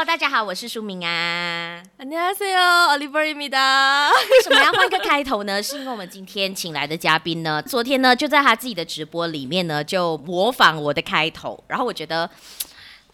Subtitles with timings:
[0.00, 1.82] 哟，大家好，我是舒明啊。
[1.98, 4.08] 안녕하세요，Oliver 입니다。
[4.10, 5.62] 为什么要换个开头呢？
[5.62, 12.30] 是因为我们今天请来的嘉宾呢，昨天呢就在他自己的直播里面呢就模仿我的开头，然后我觉得。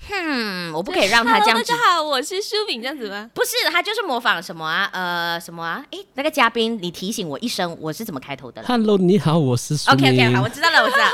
[0.09, 1.63] 哼，我不可以让他这样子。
[1.71, 3.31] 大家好，我是舒敏，这样子吗？
[3.33, 4.91] 不是，他就是模仿什么啊？
[4.93, 5.85] 呃，什么啊？
[5.93, 8.65] 哎，那个嘉宾，你提醒我一声，我是怎么开头的？
[8.67, 10.09] Hello，你好，我是舒敏。
[10.09, 11.07] OK，OK，好，我知道了，我知道。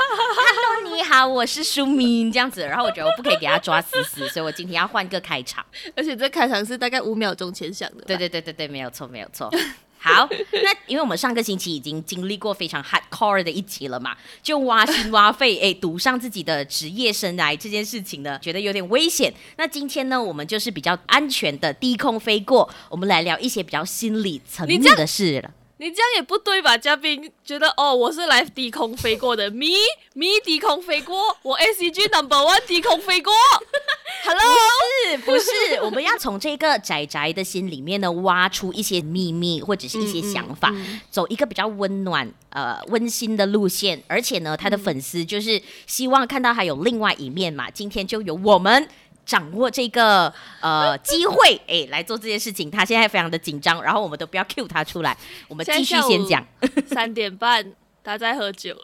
[0.94, 2.60] 你好，我是舒明，这样子。
[2.62, 5.64] 然后我觉得我不可以给他抓死死，所以我今天要换个开场。
[5.96, 8.04] 而且这开场是大概五秒钟前想的。
[8.04, 9.50] 对对对对对，没有错，没有错。
[9.98, 19.32] 好，那因为我们上个星期已经经历过非常 hardcore 的一集了嘛，就挖心挖肺，哎，赌上自己的职业生涯这件事情呢，觉得有点危险。
[19.56, 25.50] 那今天呢，我们就是比较安全的低空飞过，我们来聊一些比较心理层面的事了。
[25.84, 26.78] 你这样也不对吧？
[26.78, 29.66] 嘉宾觉得哦，我是来低空飞过的， me
[30.14, 33.30] me 低空飞过，我 ACG number one 低空飞过。
[34.24, 34.40] Hello，
[35.26, 44.02] 不是不是，我们要从这个宅宅的心里面呢，挖出一些秘密或者是一些想法，嗯嗯嗯、走一个比较温暖、呃温馨的路线。
[44.06, 47.70] 而且呢，他的粉丝就是希望看到他有另外一面嘛。
[47.70, 48.88] 今天就由我们。
[49.24, 52.70] 掌握这个呃机会，哎，来做这件事情。
[52.70, 55.16] 他现在非常的紧张，然后我们都不要 cue 他出来，
[55.48, 56.46] 我们继续先讲。
[56.86, 58.76] 三点半，他在喝酒。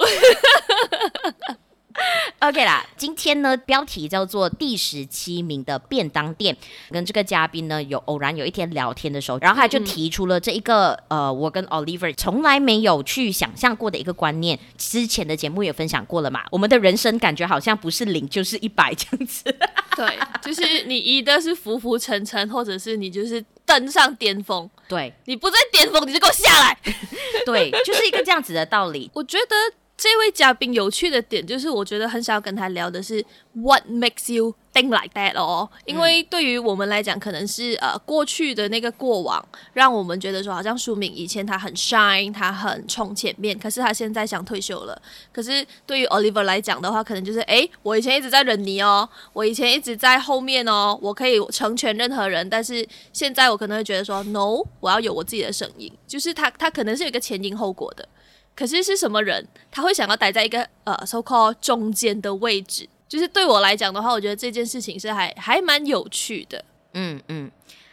[2.40, 6.56] OK 啦，今天呢，标题叫做第十七名的便当店，
[6.90, 14.58] 跟这个嘉宾呢有偶然有一天聊天的时候，然后他就提出了这一个、嗯、呃，我跟 Oliver 从来没有去想象过的一个观念。
[14.78, 19.44] 之前的节目也分享过了嘛，我们的人生感觉好像不是零就是一百这样子。
[19.96, 24.68] 对，就是你一的是浮浮沉沉，或者是你就是登上巅峰。
[24.88, 26.78] 对，你不在巅峰，你就给我下来。
[27.44, 29.10] 对，就是一个这样子的道理。
[29.12, 29.54] 我觉得。
[30.00, 33.22] 这位嘉宾有趣的点就是，我觉得很想要跟他聊的是
[33.52, 35.68] What makes you think like that 哦？
[35.84, 45.02] 因为对于我们来讲，可能是呃过去的那个过往，让我们觉得说好像舒敏以前他很 shine，他很冲前面，可是他现在想退休了。
[45.30, 55.92] 可是对于 Oliver 来讲的话，可能就是哎，我以前一直在忍你哦，我以前一直在后面哦，我可以成全任何人，但是现在我可能会觉得说 No，我要有我自己的声音。
[56.06, 58.08] 就是他他可能是有一个前因后果的。
[58.54, 62.88] 可是是什么人，他会想要待在一个呃 so called 中间的位置？
[63.08, 66.64] 就是对我来讲的话，我觉得这件事情是还还蛮有趣的。
[66.94, 67.50] 嗯嗯，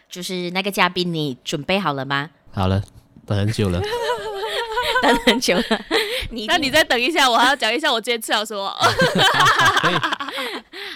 [0.09, 2.29] 就是那个嘉宾，你准备好了吗？
[2.51, 2.83] 好了，
[3.25, 3.81] 等很久了，
[5.01, 5.63] 等很久了。
[6.31, 8.69] 你那你再等一下，我还要讲一下我今天吃了什么。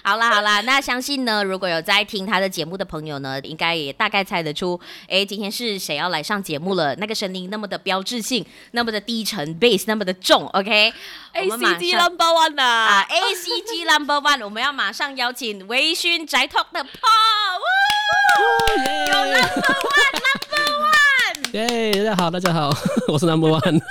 [0.03, 6.95] 好啦好啦，那相信呢，如果有在听他的节目的朋友呢，应该也大概猜得出，哎，今天是谁要来上节目了？
[6.95, 17.61] 那个声音那么的标志性，那么的低沉，bass 那么的重，OK？A C G number one 啊，A C G number one，我们要马上邀请微醺宅 Talk 的 Paul，
[19.07, 21.00] 有 number one，number one，
[21.53, 22.69] 耶，大家好，大家好，
[23.11, 23.81] 我是 number one。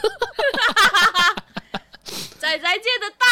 [2.38, 3.26] 仔仔界的大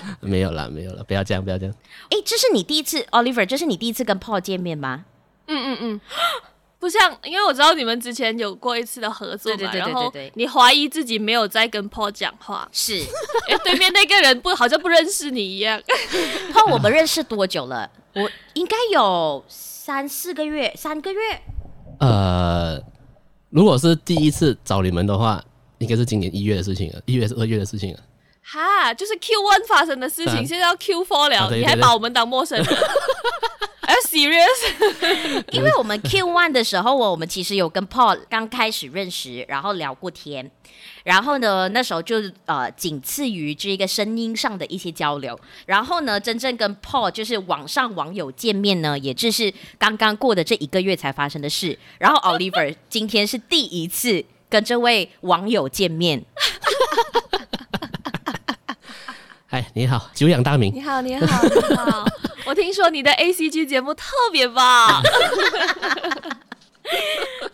[0.00, 1.74] 神，没有了，没有了，不要这样，不要这样。
[2.10, 5.04] 哎，这是你第一次，Oliver，这是你第一次跟 Paul 见面吗？
[5.48, 6.00] 嗯嗯嗯，
[6.78, 13.02] 不像，因为我知道你们之前有过一次的合作嘛，对对对对对对，然后你怀疑自己没有在跟 Paul 讲话，是，
[13.50, 15.82] 哎，对面那个人不好像不认识你一样。
[16.54, 17.90] Paul，我们认识多久了？
[18.14, 21.42] 我应该有三四个月，三个月。
[21.98, 22.80] 呃，
[23.52, 25.44] 如果是第一次找你们的话，
[25.76, 28.00] 应该是今年一月的事情了，一月是二月的事情了。
[28.42, 32.66] 哈，就是 Q one 发生的事情，啊、现在要 Q four 了，啊、对对对，你还把我们当陌生人？
[34.12, 35.44] 哎，serious？
[35.52, 40.50] 因为我们 Q one 的时候，我们其实有跟 Paul 刚开始认识，然后聊过天，
[41.04, 51.78] 然后呢，那时候就呃，仅次于这一个声音上的一些交流，然后呢，真正跟 Paul 就是网上网友见面呢，也就是刚刚过的这一个月才发生的事。
[51.98, 56.22] 然后 Oliver 今天是第一次跟这位网友见面。
[59.50, 60.74] 哎，你好，久仰大名。
[60.74, 62.06] 你好，你好，你好。
[62.46, 65.02] 我听说你的 ACG 节目特别棒。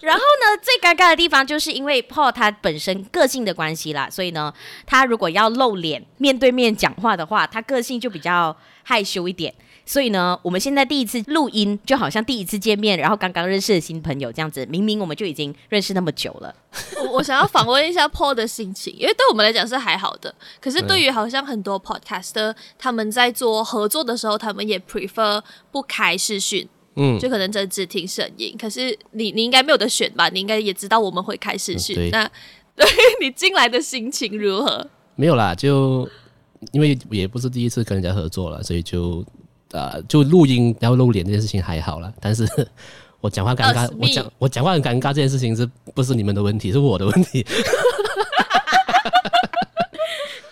[0.00, 4.52] 然后呢，最尴尬的地方就是因为 Paul 他本身个性的关系啦，所以呢，
[4.86, 9.54] 他如果要露脸面对面讲话的话，他个性就比较害羞一点。
[9.88, 14.66] 所以呢，我们现在第一次录音，就好像第一次见面，然后刚刚认识的新朋友这样子。
[14.66, 16.54] 明明我们就已经认识那么久了。
[16.98, 25.42] 我我想要访问一下 Paul 的心情，因为对我们来讲是还好的，可是对于好像很多 Podcaster 他们在做合作的时候，他们也 prefer
[25.72, 28.54] 不开视讯，嗯，就可能只只听声音。
[28.60, 30.28] 可是你你应该没有得选吧？
[30.28, 31.96] 你应该也知道我们会开视讯。
[31.98, 32.30] 嗯、那
[32.76, 32.86] 对
[33.22, 34.86] 你进来的心情如何？
[35.14, 36.06] 没有啦，就
[36.72, 39.24] 因为也不是第一次跟人家合作了，所以就。
[39.72, 42.48] 呃，就录音要露脸这件事情还好了，但是
[43.20, 46.72] 我讲话尴尬，我讲我讲话很尴尬这件事情是不是你们的问题？
[46.72, 47.44] 是我的问题。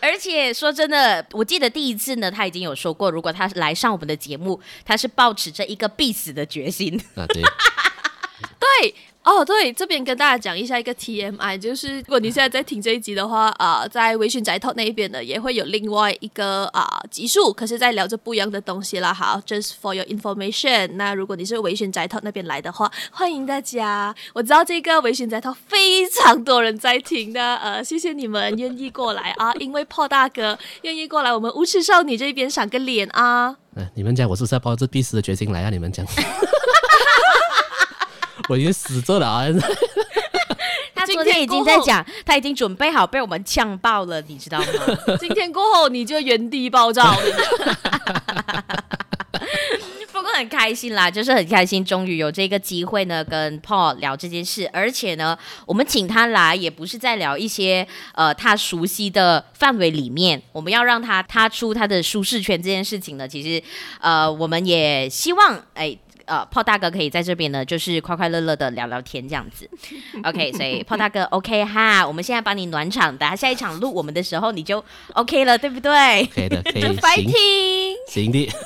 [0.00, 6.98] 而且说真的，我记得第一次呢，他已经有说过，如果他来上我们的节目，他是抱持着一个必死的决心。
[7.14, 7.42] 啊，对，
[8.60, 8.94] 对。
[9.26, 19.12] 哦，对，这边跟大家讲一下一个 TMI，就是如果你现在在听这一集的话，啊、呃，在微醺宅 Talk 那一边呢，也会有另外一个啊、呃、集数，可是在聊着不一样的东西啦。
[19.12, 20.92] 好，just for your information。
[20.92, 24.14] 那如果你是微醺宅 Talk 那边来的话，欢迎大家。
[24.32, 33.56] 我知道这个微醺宅 Talk 非常多人在听的，呃，谢谢你们愿意过来啊， 因为 Paul 大哥愿意过来我们无耻少女这边赏个脸啊。
[33.74, 35.70] 嗯，你们讲我是不是要抱着必死的决心来啊？
[35.70, 36.06] 你们讲。
[38.48, 39.44] 我已经死这了啊！
[40.94, 44.66] 他昨天已经在讲，他已经准备好被我们呛爆了，你知道吗？
[45.20, 47.14] 今天过后你就原地爆炸。
[50.12, 54.68] 不过很开心啦，就是很开心，终于有这个机会呢，跟 Paul 聊这件事。
[54.72, 63.62] 而且呢，我们请他来，也不是在聊一些呃他熟悉的范围里面，我们要让他踏出他的舒适圈这件事情呢，其实
[64.00, 65.98] 呃，我们也希望哎。
[66.26, 69.68] 呃，Paul 大哥可以在这边呢，就是快快乐乐的聊聊天这样子。
[70.24, 74.84] OK，所以 Paul 大哥 OK 哈，我们现在帮你暖场，等下下一场录我们的时候你就
[75.14, 76.26] OK 了，对不对？
[76.26, 76.82] 可以的， 可以。
[76.96, 78.50] Fighting，行的。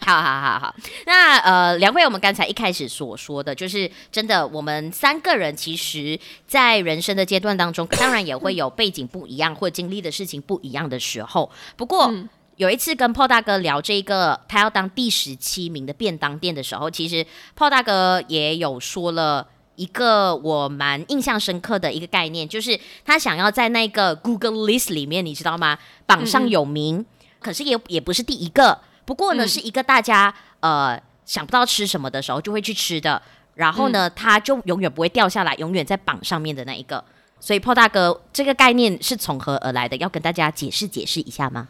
[0.00, 0.74] 好好好好，
[1.06, 12.04] 那呃，两位我们刚才一开始所说的就是真的，我们三个人其实，在人生的阶段当中，当然也会有背景不一样或经历的事情不一样的时候，不过。
[12.10, 17.26] 嗯有一次跟 Paul 大哥聊这个，他要当第十七名的便当店的时候，其实
[17.58, 25.76] Paul 大哥也有说了一个我蛮印象深刻的一个概念，就是他想要在那个 Google List 里面，你知道吗？
[26.06, 27.06] 榜上有名，嗯、
[27.40, 33.20] 可是也也不是第一个，不过呢，嗯、是一个大家呃想不到吃什么的时候就会去吃的，
[33.54, 37.04] 然后呢，他就永远不会掉下来，永远在榜上面的那一个。
[37.40, 39.96] 所以 Paul 大哥这个概念是从何而来的？
[39.96, 41.66] 要跟大家解释解释一下吗？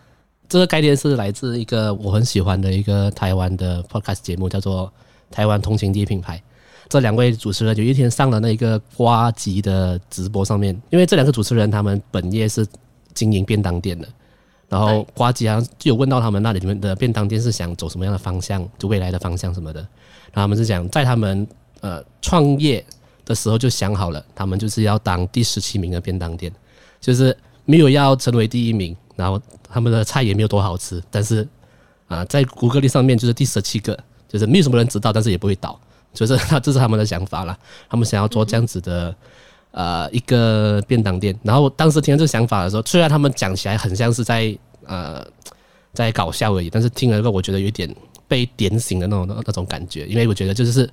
[0.48, 4.86] 这个概念是来自一个我很喜欢的一个台湾的 podcast 节目，叫做
[5.34, 6.38] 《台湾通勤第一品牌》。
[6.88, 12.64] 这两位主持人有一天上了那一个瓜吉的直播上面，因为这两个主持人他们本业是
[13.14, 14.06] 经营便当店的，
[14.68, 19.80] 然后瓜吉好像就有问到他们，那里面的便当店是想走什么样的方向，就未来的方向什么的。
[19.80, 21.46] 然后他们是讲，在他们
[21.80, 22.84] 呃创业
[23.24, 26.52] 的时候就想好了，他们就是要当第十七名的便当店，
[27.00, 28.94] 就是没有要成为第一名。
[29.16, 29.40] 然后
[29.74, 31.42] 他们的菜也没有多好吃，但是
[32.06, 33.98] 啊、呃，在谷歌里上面就是第十七个，
[34.28, 35.76] 就是没有什么人知道，但是也不会倒，
[36.12, 37.58] 就是他 这是他们的想法了。
[37.90, 39.12] 他们想要做这样子的
[39.72, 41.36] 呃一个便当店。
[41.42, 44.56] 然后当时听到这个想法的时候，虽然他们讲起来很像是在
[44.86, 45.26] 呃
[45.92, 47.92] 在搞笑而已，但是听了之后我觉得有点
[48.28, 50.88] 被点醒的那种那种感觉，因为我觉得就是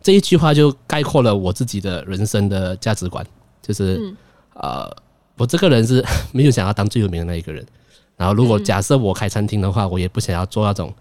[0.00, 3.26] 这一句话就概括了我自己的人生的价值观，
[3.60, 4.16] 就是、嗯、
[4.54, 4.96] 呃。
[5.36, 7.64] 我这个人是 没有想要当最有名的那一个人，
[8.20, 10.92] 然后如果假设我开餐厅的话，我也不想要做那种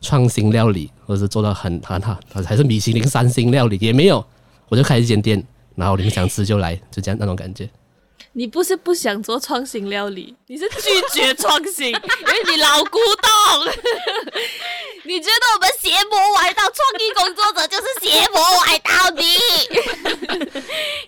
[0.00, 2.16] 创新料理，或者是做到很很好，
[2.46, 4.24] 还是米其林三星料理也没有，
[4.68, 7.68] 我就开一间店，然后你们想吃就来，就这样那种感觉。
[8.34, 13.66] 你不是不想做创新料理，你是拒绝创新，因为你老古董。
[15.04, 19.22] 你觉得我们邪魔歪道创意工作者就是邪魔歪道的？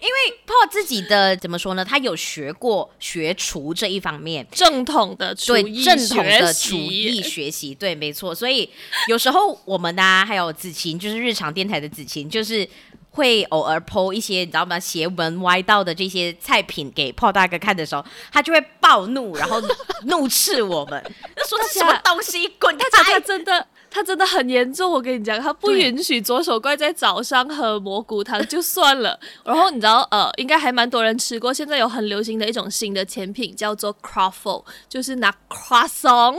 [0.00, 1.84] 因为 Paul 自己的怎么说呢？
[1.84, 8.34] 他有学过学厨这一方面，正统的厨艺正统的厨艺学习，对，没错。
[8.34, 8.68] 所以
[9.08, 12.68] 有时候我们呢、啊，还有子晴，就是日常电台的子晴，就是。
[13.16, 14.76] 会偶尔 po 一些你知道吗？
[14.76, 19.62] 邪门歪道的这些菜品给 Paul 大哥看的时候，他就会暴怒，然后
[20.06, 21.00] 怒斥我们，
[21.48, 22.84] 说这什么东西，滚开！
[23.04, 24.90] 他真的，他真的很严重。
[24.90, 29.18] 我跟你讲，他不允许左手怪在早上喝蘑菇汤就算了。
[29.46, 31.54] 然后你知道，呃，应该还蛮多人吃过。
[31.54, 36.36] 现在有很流行的一种新的甜品，叫做 Croffle，就是拿 croissant。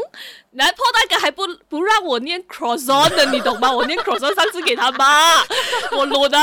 [0.56, 3.72] 来破大哥还不不让我念 cross on 的，你懂吗？
[3.72, 5.42] 我念 cross on，上次给他妈，
[5.92, 6.38] 我卤的。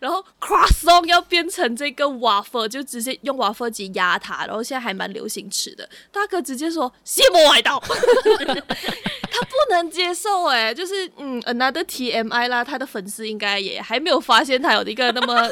[0.00, 4.46] 然后 cross on 要变成这个 waffle，就直接用 waffle 机压它。
[4.46, 5.88] 然后现在还蛮流行吃的。
[6.12, 15.50] 大哥直接说邪魔歪道， 他不能接受哎，就是嗯，another TMI 啦，他的粉丝应该也还没有发现他有一个那么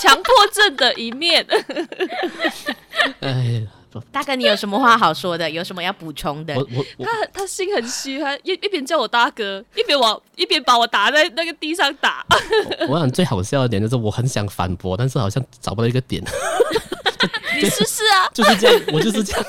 [0.00, 1.44] 强迫症的一面。
[3.20, 3.81] 哎呀。
[4.12, 5.50] 大哥，你有什么话好说的？
[5.50, 6.54] 有什么要补充的？
[6.54, 12.24] 我我，我他他心很虚，他一一边叫我大哥，一边往一边把我打在那个地上打。
[12.88, 16.22] 我想最好笑的点就是我很想反驳，但是好像找不到一个点。
[17.54, 18.28] 你试试啊！
[18.32, 19.44] 就是这样，我就是这样。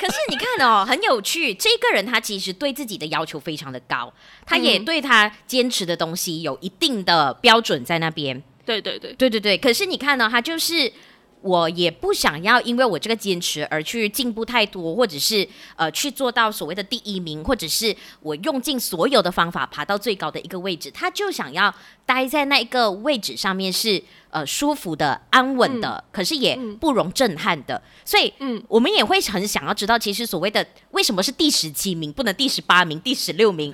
[0.00, 1.52] 可是你看哦，很有趣。
[1.52, 4.10] 这个人他其实对自己的要求非常的高，
[4.46, 8.42] 他也对他坚持的东西有一定的标准在那边。
[8.64, 9.58] 对对对，对对对。
[9.58, 10.92] 可是你看呢，他就是。
[11.42, 20.90] 我也不想要因为我这个坚持而去进步太多，或者是呃去做到所谓的第一名，或者是我用尽所有的方法爬到最高的一个位置。
[20.90, 27.80] 他就想要待在那一个位置上面是呃舒服的、安稳的，嗯、可是也不容震撼的。
[28.04, 33.72] 所以，嗯，我们也会很想要知道，其实所谓的为什么是第十七名，不能第十八名、第十六名？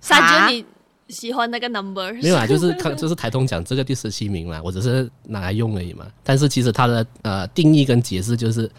[0.00, 0.64] 三姐你。
[1.08, 6.06] 喜欢那个 number 没有啊， 就是看就是台通讲这个第十七名嘛，我只是拿来用而已嘛。
[6.24, 8.70] 但是其实它的呃定义跟解释就是，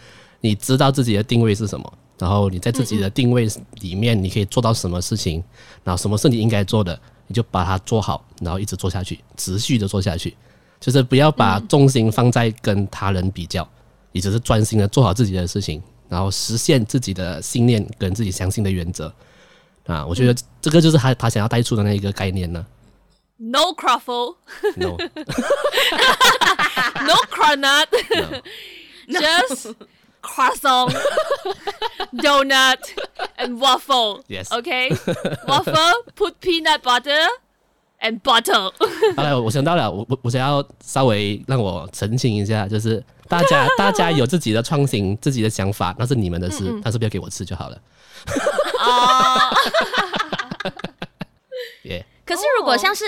[0.42, 3.48] 你知道自己的定位是什么，然后你在自己的定位
[3.80, 5.44] 里面你可以做到什么事情，
[5.84, 10.36] 然后什么是你应该做的，你就把它做好，然后一直做下去，持续的做下去，
[10.80, 13.68] 就是不要把重心放在跟他人比较，
[14.12, 19.14] 你只是专心的做好自己的事情，然后实现自己的信念跟自己相信的原则。
[19.88, 22.64] 啊，我觉得这个就是他他想要带出的那一个概念呢。
[23.40, 24.98] No cruffle，no，no
[27.32, 29.76] cronut，just
[30.24, 32.80] croissant，donut
[33.38, 34.24] and waffle。
[34.28, 37.28] Yes，OK，waffle put peanut butter
[38.02, 38.74] and butter。
[39.16, 47.80] 好了，我想到了，我我我想要稍微让我澄清一下，就是大家大家有自己的创新，自己的想法，那是你们的事，但是不要给我吃就好了。
[48.80, 49.54] 哦，
[52.26, 53.06] 可是如果像是，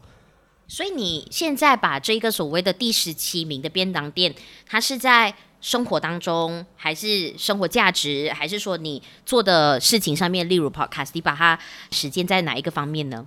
[0.68, 4.34] 所以你现在把这个所谓的第十七名的便当店，
[4.66, 11.58] 它是在生活当中，还是生活价值，还是说你做的事情上面，例如 podcast，你把它
[11.92, 13.26] 实践在哪一个方面呢？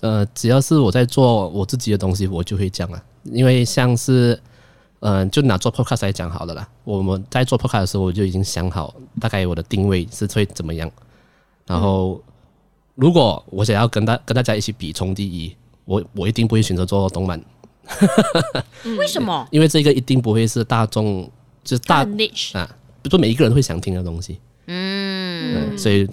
[0.00, 3.02] 呃，只要是我在做我自己的东西，我就会讲啊。
[3.24, 4.40] 因为像是，
[5.00, 6.68] 嗯、就拿做 podcast 来讲好了啦。
[6.84, 10.90] 我们在做 podcast 的时候，我就已经想好大概我的定位是会怎么样。
[11.66, 12.20] 然后，
[12.94, 15.56] 如果我想要跟大跟大家一起比冲第一。
[15.88, 17.42] 我我一定不会选择做动漫，
[18.98, 19.48] 为什么？
[19.50, 21.22] 因为这个一定不会是大众，
[21.64, 22.06] 就是大
[22.52, 24.38] 啊，不说每一个人会想听的东西。
[24.66, 26.06] 嗯，嗯，所以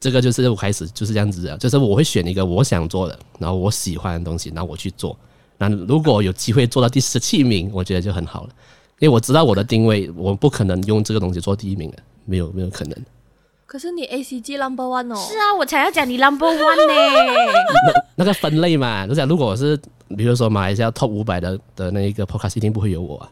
[0.00, 5.14] 这个就是我开始就是这样子的，就是我会选一个我想做的，然后我喜欢的东西，然后我去做。
[5.58, 8.48] 那如果有机会做到第十七名，我觉得就很好了，
[8.98, 12.98] 因为我知道我的定位，我不可能用这个东西做第一名的，没有没有可能。
[13.72, 16.92] 可是你 A C G number one 哦，是啊，我才要讲你 number one 呢。
[17.82, 19.80] 那那个分类嘛，就讲如果我是
[20.14, 23.30] 比如说马来西亚 top 五百的的那一个 podcast，一定不会有我啊。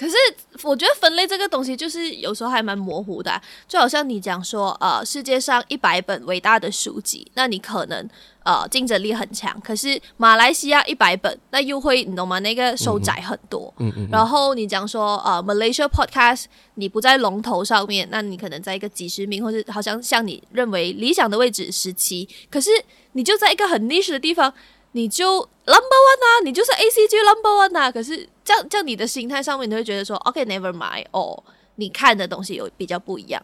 [0.00, 0.16] 可是
[0.62, 8.08] 我觉得分类这个东西就是有时候还蛮模糊的啊，就好像你讲说，呃，世界上一百本伟大的书籍，那你可能
[8.42, 12.38] 呃竞争力很强，可是马来西亚一百本，那又会你懂吗？
[12.38, 13.70] 那个收窄很多。
[13.76, 14.08] 嗯嗯。
[14.10, 22.70] 然后你讲说，呃，Malaysia Podcast，你不在龙头上面，那你可能在一个几十名，或者好像像你认为理想的位置十七，可是
[23.12, 24.54] 你就在一个很 niche 的地方。
[24.92, 25.24] 你就
[25.66, 27.90] number one 啊，你就是 ACG number one 啊。
[27.90, 31.42] 可是这样，这样你的心态上面，你会觉得说，OK，never mind，哦，
[31.76, 33.42] 你看的东西有比较不一样。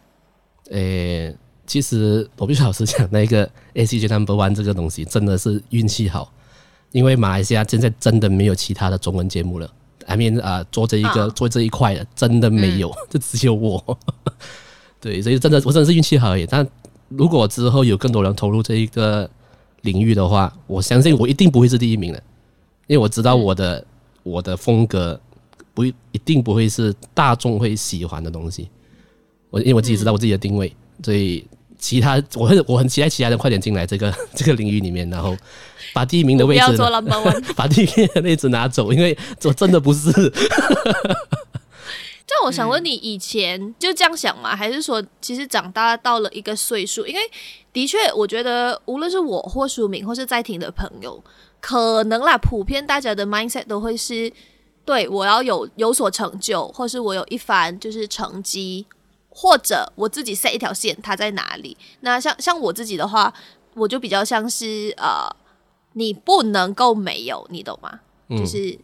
[0.71, 1.35] 诶，
[1.65, 6.31] 其实我必须老实讲，那个 ACG Number One 这个东西真的是运气好，
[6.91, 9.69] 因为马来西亚现在真的没有其他的中文节目了。
[10.05, 13.97] I mean 啊，做这一个、啊、做这一块的真的没有，就、嗯、 只有我。
[14.99, 16.45] 对，所以真的我真的是运气好而已。
[16.45, 16.67] 但
[17.09, 19.29] 如果之后有更多人投入这一个
[19.81, 22.21] 领域的话，我相信我一定不会是第一名的，
[22.87, 23.85] 因为我知道我的、嗯、
[24.23, 25.19] 我的风格
[25.73, 25.93] 不一
[26.25, 28.69] 定不会是大众会喜欢的东西。
[29.49, 30.67] 我因为我自己知道我自己的定位，
[30.97, 31.45] 嗯、所以。
[31.79, 35.37] 其他我很我很期待其他人快点进来这个 这个领域里面，然后
[35.93, 36.75] 把第一名的位置，
[37.55, 40.09] 把第一名的位置拿走，因为我真的不是。
[42.27, 44.55] 这样我想问你，以前就这样想吗？
[44.55, 47.07] 还是说，其实长大到了一个岁数？
[47.07, 47.21] 因为
[47.71, 51.23] 的确，我觉得无论是我或书明或是在听的朋友，
[51.61, 54.31] 可能啦，普遍大家的 mindset 都会是
[54.83, 58.85] 对我要有有所成就，或是我有一番就是成绩。
[59.39, 61.77] 或者我自己 set 一条线，它在哪里？
[61.99, 63.31] 那像像我自己的话，
[63.75, 65.29] 我就比较像是呃，
[65.93, 67.99] 你不能够没有，你懂吗？
[68.29, 68.79] 嗯、就是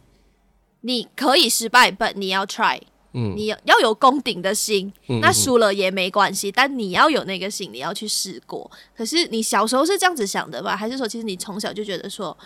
[0.82, 2.80] 你可以失败，but 你要 try，
[3.14, 4.92] 嗯，你要要有攻顶的心。
[5.08, 8.70] 嗯、那输了也没关系，嗯、但你要有那个心，你要去试过。
[8.94, 10.76] 可是你小时候是这样子想的吧？
[10.76, 12.36] 还是说，其实你从小就觉得说，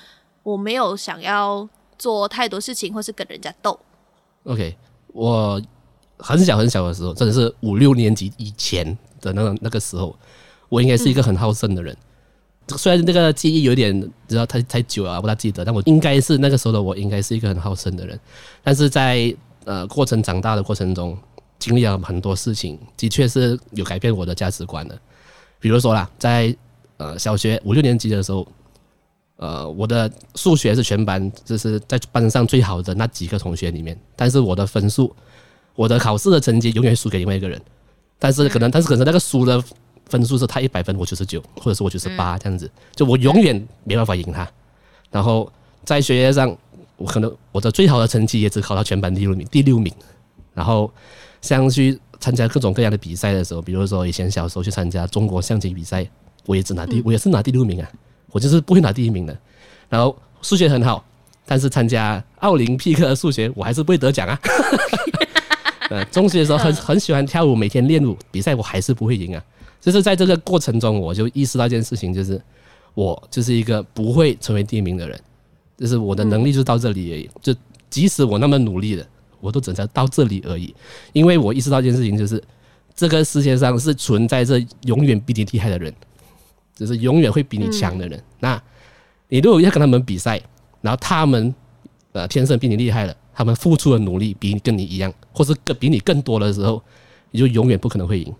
[0.45, 3.79] 我没有想要做太多事情，或是跟人家斗
[4.45, 4.77] ？OK，
[5.13, 5.61] 我。
[6.21, 8.85] 很小很小的时候，真的是五六年级以前
[9.21, 10.13] 的那个那个时候，
[10.69, 11.97] 我应该是一个很好胜的人。
[12.67, 13.95] 嗯、虽然那个记忆有点
[14.27, 18.19] 知道太太久了，不大记得，但我应该是那个时候的我，应该是一个很好胜的人。
[18.65, 19.33] 但是在
[19.69, 21.17] 呃过程长大的过程中，
[21.59, 24.99] 经历了很多事情，的确是有改变我的价值观的。
[25.61, 26.57] 比如说啦，在
[26.97, 28.49] 呃小学五六年级的时候，
[29.37, 35.15] 呃我的数学是全班就是在班上最好的那几个同学里面，但是我的分数。
[35.75, 37.61] 我的考试的成绩永远输给另外一个人，
[38.19, 39.63] 但是可能，但是可能那个输的
[40.07, 44.51] 分数是他一百分，我九十九，或者是我九十八这样子，就我永远没办法赢他。
[45.09, 45.49] 然后
[45.85, 46.51] 在学业上，
[46.99, 49.91] 我可能我的最好的成绩也只考到全班第六名，第六名。
[50.53, 50.93] 然后
[51.41, 56.07] 像去参加各种各样的比赛的时候，比如说以前小时候去参加中国象棋比赛，
[56.45, 57.89] 我也只拿第，我也是拿第六名啊，
[58.33, 59.35] 我就是不会拿第一名的。
[59.89, 61.05] 然后数学很好，
[61.47, 64.39] 但是参加奥林匹克数学，我还是不会得奖啊。
[65.91, 69.43] 呃，中学的时候很很喜欢跳舞，每天练舞，比赛我还是不会赢啊。
[69.81, 72.39] 就是在这个过程中，我就意识到一件事情，就是
[72.95, 75.19] 我就是一个不会成为第一名的人，
[75.79, 77.31] 就是我的能力就到这里而已。
[77.41, 77.55] 就
[77.89, 79.07] 即使我那么努力的，
[79.41, 80.75] 我都只能到这里而已。
[81.15, 82.43] 因为我意识到一件事情，就是
[82.95, 85.95] 这个世界上是存在着永远比你厉害的人，
[86.75, 88.23] 就是永远会比你强的人。
[88.41, 88.63] 那
[89.29, 90.39] 你如果要跟他们比赛，
[90.81, 91.55] 然后他们
[92.13, 93.17] 呃天生比你厉害了。
[93.39, 96.83] 他们付出的努力比跟你一样，或是更比你更多的时候，
[97.31, 98.35] 你就永远不可能会赢。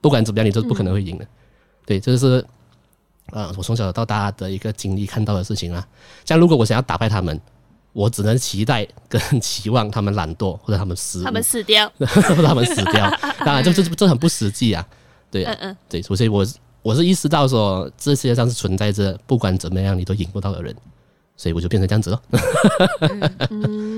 [0.00, 1.26] 不管怎么样，你都不可能会赢的。
[1.84, 2.42] 对，这就是
[3.30, 5.86] 啊，我从小到大的一个经历看到的事情啊。
[6.24, 7.40] 像如果我想要打败他们，
[7.92, 13.10] 我只能期待跟期望他们懒惰，或者他们死，他们死掉，或 者他们死掉。
[13.44, 14.86] 当然，这这这很不实际啊。
[15.30, 16.46] 对啊，对，所以我
[16.82, 20.74] 我是意识到说，这世界上是存在着不管怎么样你都赢不到的人，
[21.36, 22.22] 所以我就变成这样子了。
[23.50, 23.93] 嗯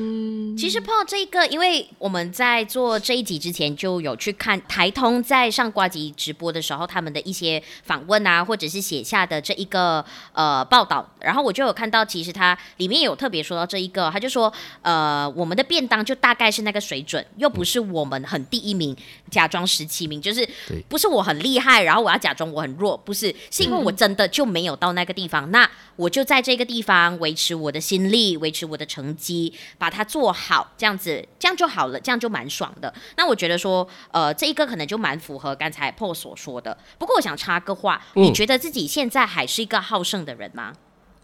[0.56, 18.96] 其实 Paul 这个，因为我们在做这一集之前就有去看台通在上瓜集直播的时候，他们的一些访问啊，或者是写下的这一个呃报道，然后我就有看到，其实他里面有特别说到这一个，他就说呃我们的便当就大概是那个水准，又不是我们很第一名，
[19.30, 20.48] 假装十七名，就是
[20.88, 30.45] 不是我很厉害，然后我要假装我很弱，不是，是因为我真的就没有到那个地方，那我就在这个地方维持我的心力，维持我的成绩，把它做好。
[30.48, 32.94] 好，这样子，这样就好了，这样就蛮爽的。
[33.16, 36.76] 那我觉得说，呃，这一个可能就蛮符合刚才 Paul 所说的。
[36.98, 40.72] 不过我想插个话，嗯、你觉得自己现在还是一个好胜的人吗？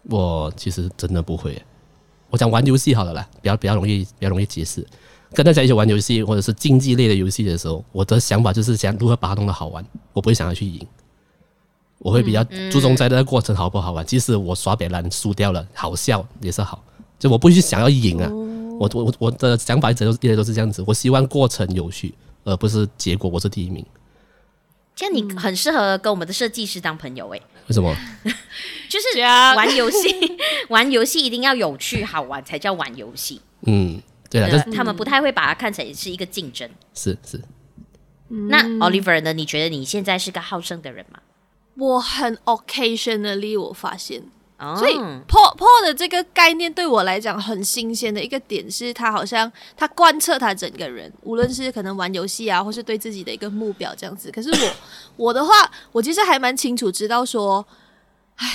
[0.09, 1.61] 我其实真的不会。
[2.29, 4.85] 我想玩游戏好了啦，比较比较容易，比较容易解释。
[5.33, 10.85] 跟大家一起玩游戏或者是竞技类的游戏的时候，我的想法就是想如何把它弄得好玩，我不会想要去赢。
[11.99, 14.03] 我会比较注重在那个过程好不好玩。
[14.03, 16.83] 嗯嗯、即使我耍别人输掉了，好笑也是好。
[17.17, 18.27] 就我不会去想要赢啊。
[18.29, 18.49] 哦
[18.93, 23.85] 我我我的想法一直都一直都是这样子，我希望过程有序，而不是结果我是第一名。
[24.95, 27.43] 这样你很适合跟我们的设计师当朋友诶、欸？
[27.67, 27.95] 为什么？
[28.89, 30.37] 就是玩游戏，
[30.69, 33.41] 玩游戏一定要有趣好玩才叫玩游戏。
[33.61, 36.69] 嗯，对啊，就是他们不太会把它看成是一个竞争。
[36.93, 37.41] 是是。
[38.27, 39.33] 那 Oliver 呢？
[39.33, 41.19] 你觉得你现在是个好胜的人吗？
[41.75, 44.23] 我很 occasionally 我发现。
[44.59, 44.93] 哦、所以
[45.27, 54.31] Paul Paul 的这个概念对我来讲很新鲜的一个点是，他好像他贯彻他整个人，无论是可能玩游戏啊，或是对自己的一个目标这样子。
[54.31, 54.73] 可是我
[55.27, 57.65] 我的话，我其实还蛮清楚知道说，
[58.37, 58.47] 唉，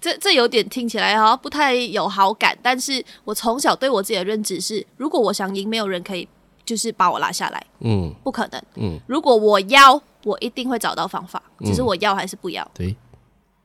[0.00, 2.56] 这这有点听起来好像不太有好感。
[2.62, 6.28] 但是我从小对我自己的认知是，如果我想赢，没有人可以
[6.64, 9.00] 就是把我拉下来，嗯，不可能，嗯。
[9.08, 12.70] 如果我要，我一定会找到方法，只是我要还是不要。
[12.72, 12.94] 对，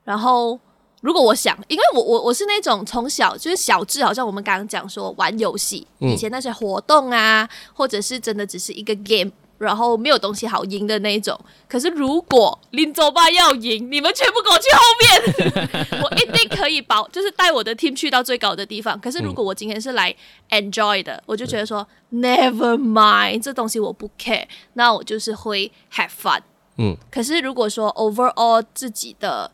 [0.03, 0.59] 然后。
[1.01, 11.35] 如果我想，因为我我我是那种从小就是小智，好像我们刚刚讲说玩游戏，嗯、以前那些活动啊，或者是真的只是一个 game，然后没有东西好赢的那一种。
[11.67, 18.99] 可是如果林走吧要赢，你们全部给我去后面， 我一定可以保，就是带我的 team 去到最高的地方。
[18.99, 20.15] 可是如果我今天是来
[20.51, 26.41] enjoy 的，我就觉得说、嗯、never mind，这东西我不 care，那我就是会 have fun。
[26.77, 29.49] 嗯，可是如果说 overall 自己的。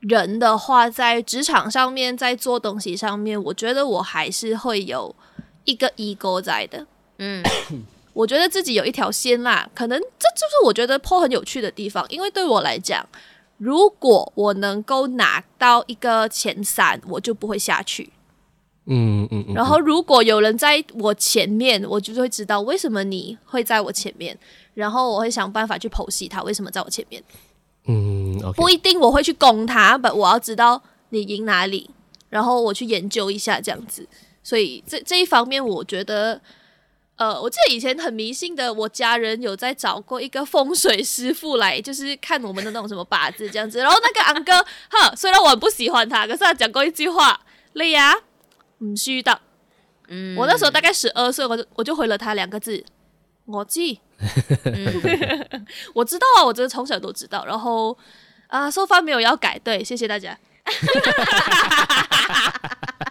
[0.00, 5.14] 人的话，在职场上面，在做东西上面，我觉得我还是会有
[5.64, 6.86] 一个 ego 在的。
[7.18, 7.42] 嗯，
[8.14, 12.06] 我觉得自己有一条线啦，可能这就是我觉得 Paul 很有趣的地方。
[12.08, 13.04] 因为对我来讲，
[13.56, 18.10] 如果我能够拿到一个前三，我就不会下去。
[18.86, 19.54] 嗯嗯，嗯。
[19.54, 24.38] 然后，如果有人在我前面，我就会知道为什么你会在我前面，
[24.74, 27.22] 然后我会想办法去剖析他为什么在我前面。
[27.88, 28.52] 嗯，okay.
[28.52, 31.90] 不一定我会去攻他，但我要知道你赢哪里，
[32.28, 34.06] 然后我去研究一下这样子。
[34.42, 36.40] 所以这这一方面，我觉得，
[37.16, 43.78] 呃，我记得以前很迷信的，我家人有在找过一个风水师傅来，就是看我们的那种什么八字这样子。
[43.78, 44.52] 然后那个昂哥，
[44.90, 47.40] 哈，虽然我很不喜欢他，可是他讲过一句话
[47.72, 48.14] ：“累呀，
[48.78, 49.40] 唔需的。”
[50.08, 52.84] 嗯，我那时候大概十二岁，我就我就回了他两个字
[53.46, 54.00] ：“我记。”
[55.94, 57.44] 我知道啊，我真的从小都知道。
[57.46, 57.96] 然后
[58.48, 60.36] 啊，收发没有要改，对，谢谢大家。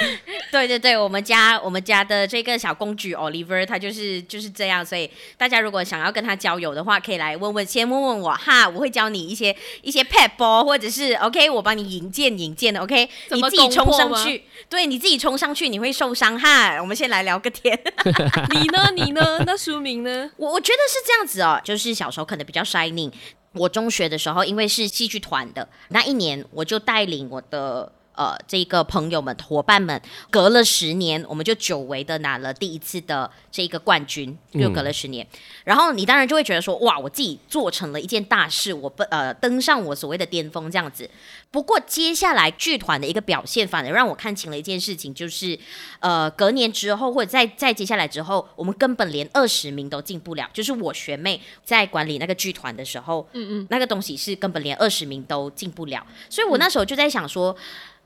[0.52, 4.84] 对对对，我们家我们家的这个小公举 Oliver，他就是就是这样。
[4.84, 16.78] 所以大家如果想要跟他交友的话，可以来问问，先问问我哈，我会教你一些一些 pet ball，，或者是 OK，我帮你引荐引荐的 OK，你自己冲上去，对，你自己冲上去你会受伤哈。
[16.80, 17.78] 我们先来聊个天，
[18.50, 18.90] 你呢？
[18.94, 19.42] 你呢？
[19.46, 20.30] 那书名呢？
[20.36, 23.12] 我我觉得是这样子哦，就是小时候可能比较 shining。
[23.52, 27.92] 我中学的时候，因为是戏剧团的，那一年我就带领我的。
[28.16, 30.00] 呃，这个朋友们、伙伴们，
[30.30, 35.24] 隔了十年，我们就久违的拿了第一次的这个冠军，又隔了十年。
[35.30, 41.08] 嗯、然后你当然就会觉得说，哇，我自己做成了一件大事，我不呃登上我所谓的巅峰这样子。
[41.50, 45.58] 不过接下来剧团的一个表现，反而让我看清了一件事情，就是
[46.00, 50.48] 呃，隔年之后或者再再接下来之后，我们根本连二十名都进不了。
[50.54, 56.06] 就是我学妹在管理那个剧团的时候，嗯嗯，那个东西是根本连二十名都进不了。
[56.30, 57.54] 所以我那时候就在想说。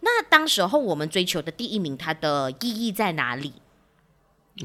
[0.00, 3.52] 那当时候我们追求的第一名，它的意义在哪里？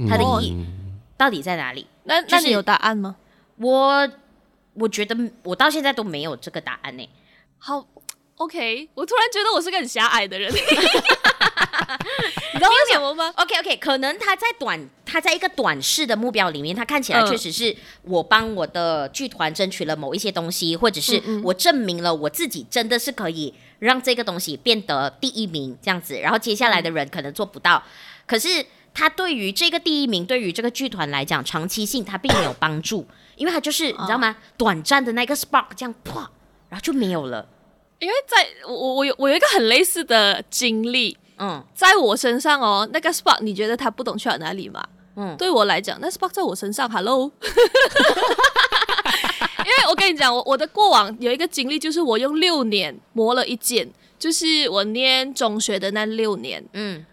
[0.09, 0.65] 它的意义
[1.17, 1.87] 到底在哪里？
[2.03, 3.15] 那那你有答案吗？
[3.57, 4.09] 我
[4.73, 7.09] 我觉得我到现在都没有这个答案呢。
[7.57, 7.87] 好
[8.35, 10.51] ，OK，我突然觉得我是个很狭隘的人。
[12.53, 26.19] 你知道为什么吗？OK OK，可能他在短，他在一个短视的目标里面，他看起来确实是我帮我的剧团争取了某一些东西，或者是我证明了我自己真的是可以让这个东西变得第一名这样子。
[26.19, 27.83] 然后接下来的人可能做不到，
[28.25, 34.35] 可是他对于这个第一名，对于这个剧团来讲，长期性他并没有帮助，因为他就是你知道吗？
[34.57, 36.29] 短暂的那个 spark 这样啪，
[36.69, 37.47] 然后就没有了。
[37.99, 41.17] 因为在我我有我有一个很类似的经历。
[41.37, 44.81] 嗯，在我身上哦，那个 spark 你觉得他不懂去了哪里吗？
[45.15, 47.31] 嗯，对我来讲，那 spark 在我身上，Hello。
[49.59, 56.63] 因为我跟你讲，我我的过往有一个经历，就是我用六年磨了一剑，就是我念中学的那六年。
[56.73, 57.03] 嗯，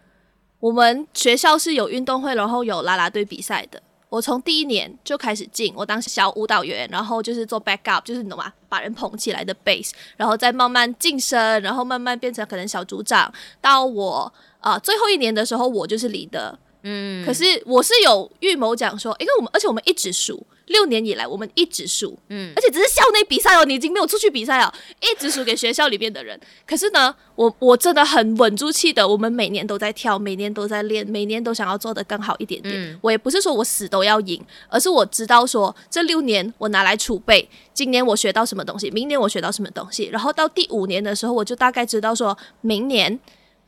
[0.61, 3.83] 我们学校是有运动会，然后有啦啦队比赛的。
[4.11, 8.53] 我从第一年就开始进，我当小舞蹈员，然后就是做 backup，就是你懂吗？
[8.69, 13.33] 把人捧起来的 base，然后再慢慢晋升，然后慢慢变成可能小组长。
[13.62, 16.53] 到我啊、呃、最后一年的时候，我就是 leader。
[16.83, 20.45] 嗯，可是我是有预谋讲说，因为我们而且我们一直输。
[20.66, 26.38] 六年以来，我们一直输，嗯，而且只是校内比赛哦，你已经没有出去比赛了，一直输给学校里面的人。
[26.66, 32.75] 可是呢，我我真的很稳住气的，我们每年都在跳，每年都在练，每年都想要做的更好一点点。
[32.75, 43.18] 嗯，我也不是说我死都要赢，而是我知道说这六年我拿来储备，今年我学到什么东西，明年我学到什么东西，然后到第五年的时候，我就大概知道说明年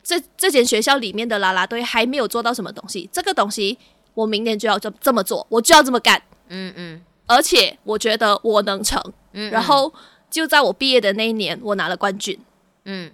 [0.05, 3.75] 这这间学校里面的啦啦队还没有做到什么东西，这个东西
[4.13, 6.21] 我明年就要这这么做，我就要这么干。
[6.49, 9.01] 嗯嗯，而且我觉得我能成，
[9.33, 9.91] 嗯，嗯，然后
[10.29, 12.39] 就在我毕业的那一年，我拿了冠军，
[12.83, 13.11] 嗯，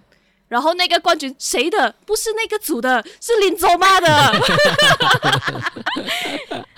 [0.48, 1.94] 然后那个冠军谁的？
[2.04, 4.06] 不是那个组的，是林州妈的。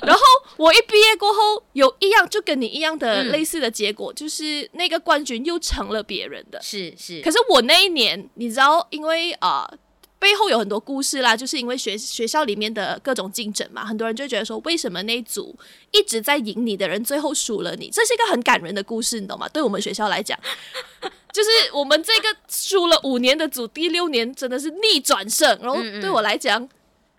[0.05, 0.21] 然后
[0.59, 6.61] 我一毕业过后，有一样就跟你一样的类似的结果，嗯、就是那个冠军又成了别人的。
[6.63, 7.21] 是是。
[7.23, 9.79] 可是我那一年，你知道，因为啊、呃，
[10.25, 15.55] 背后有很多故事啦，就是因为学学校里面的各种竞争嘛，很多人就觉得说，为什么那一组
[15.91, 17.91] 一直在赢你的人，最后输了你？
[17.91, 19.47] 这是一个很感人的故事，你懂吗？
[19.51, 20.39] 对我们学校来讲。
[21.31, 25.47] 就是我们这个输了五年的组，第六年真的是逆转胜。
[25.61, 26.71] 然后对我来讲、嗯嗯、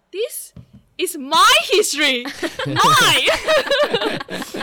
[0.09, 0.53] ，This
[0.97, 3.31] is my history，my。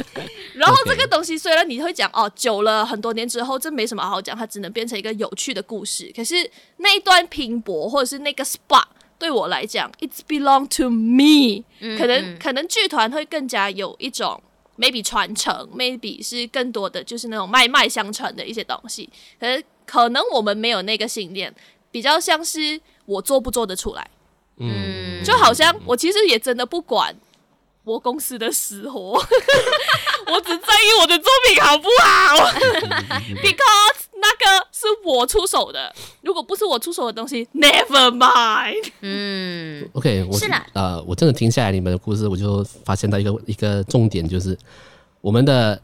[0.55, 6.13] 然后这个东西虽然你会讲哦，久了很多年之后，这没什么好讲，它只能变成一个有趣的故事。
[6.15, 8.85] 可是那一段拼搏或者是那个 spot，
[9.19, 11.99] 对我来讲，It's belong to me、嗯。
[11.99, 14.43] 可能可能剧团会更加有一种。
[14.79, 21.55] maybe 传承，maybe 是更多的就是那种脉脉相传的一些东西，可是可能我们没有那个信念，
[21.91, 24.11] 比较像是我做不做得出来，
[24.57, 27.15] 嗯，就好像我其实也真的不管
[27.85, 29.13] 我公司的死活，
[30.27, 32.37] 我只在意我的作品好不好
[33.43, 38.93] ，because 那个是我出手的，如果不是我出手的东西，never mind。
[39.01, 44.57] 嗯，OK，我是啦，呃，我真的听下来你们的故事，我就发现到一个一个重点，就是
[45.21, 45.81] 我们的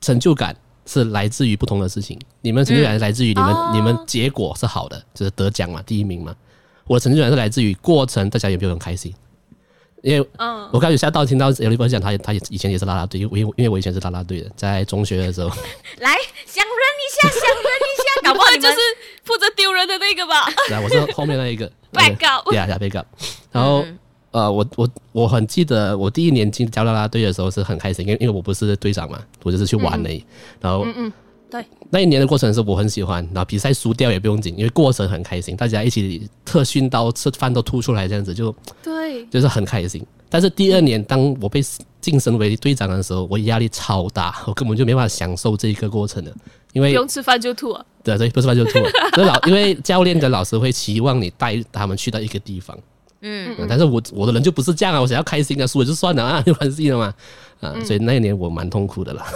[0.00, 2.18] 成就感是来自于不同的事情。
[2.40, 6.34] 你们成就感是来自于你们、嗯、你们结果是好的，就是得奖嘛，第一名嘛。
[6.86, 9.12] 我的成就感是来自于过程，大家有没有很开心？
[10.02, 10.28] 因为
[10.70, 15.48] 我刚才有下到听到有一波讲，他他也以前也是啦啦队，因为因为我以前是啦啦队的，在中学的时候。
[15.98, 16.14] 来，
[16.46, 18.76] 想认一下，想认一下，搞不好就是
[19.24, 20.46] 负责丢人的那个吧？
[20.70, 21.70] 来，我是后面那一个。
[21.92, 23.04] backup，对啊，backup。
[23.50, 23.84] 然后
[24.30, 30.22] 呃，我我我很记得我第一年进加啦啦队的时候是很开心，因为因为我不是队长嘛，我就是去玩而已。
[30.60, 31.12] 然后嗯嗯，
[31.50, 39.24] 对，那一年的过程是我很喜欢，然后比赛输掉也不用紧，因为过程很开心，大家一起特训到吃饭都吐出来这样子就对。
[39.26, 41.62] 就是很开心，但是第二年当我被
[42.00, 46.32] 晋升为队长的时候，我压力超大， 我根本就没办法享受这一个过程了，
[46.72, 47.84] 因为不用吃饭就吐啊。
[48.02, 48.90] 对对，不吃饭就吐了。
[49.14, 52.76] 所以老因为教练跟老师会期望你带他们去到一个地方，
[53.22, 57.12] 嗯，嗯，但是我我的人就不是这样啊，我想要开心啊，输了就算了啊，没关系了嘛，
[57.60, 59.26] 啊，所以那一年我蛮痛苦的啦。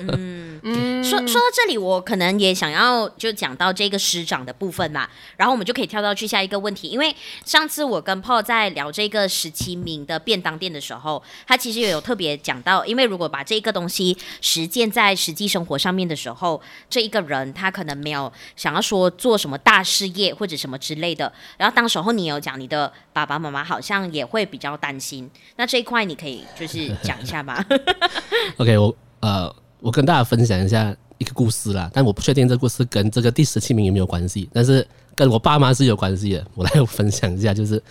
[0.00, 7.14] 嗯 嗯，说说到这里，我可能也想要就讲到这个师长的部分嘛，然后我们就可以跳到去下一个问题，因为
[7.44, 27.64] 上次我跟 Paul 在聊这个十七名的便当店的时候，他其实也有特别讲到，因为如果把这个东西实践在实际生活上面的时候，这一个人他可能没有想要说做什么大事业或者什么之类的，然后当时候你有讲你的爸爸妈妈好像也会比较担心，那这一块你可以就是讲一下吗？
[28.58, 29.54] OK，我呃。
[29.80, 36.46] 我跟大家分享一下一个故事啦，但我不确定这个故事跟这个第十七名有没有关系，但是跟我爸妈是有关系的。
[36.54, 37.82] 我来分享一下，就是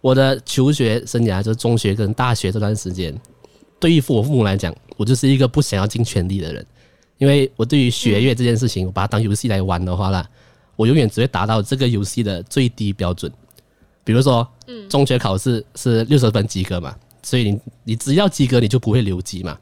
[0.00, 3.12] 我的求学生涯，就是中学跟大学这段时间，
[3.80, 6.64] 对于我父母来讲，我就是一个不想要尽全力的人，
[7.18, 10.24] 因为我对于学业这件事情，我把它当游戏来玩的话啦，
[10.76, 13.28] 我永远只会达到这个游戏的最低标准。
[14.04, 14.46] 比如说，
[14.88, 19.58] 中学考试是六十分及格嘛，所以你你只要及格，你就不会留级嘛。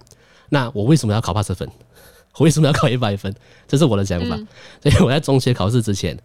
[0.51, 1.67] 那我为什么要考八十分？
[2.37, 3.35] 我为什么要考一百分？
[3.69, 4.37] 这是我的想法。
[4.37, 4.47] 嗯、
[4.83, 6.19] 所以我在中学考试之前，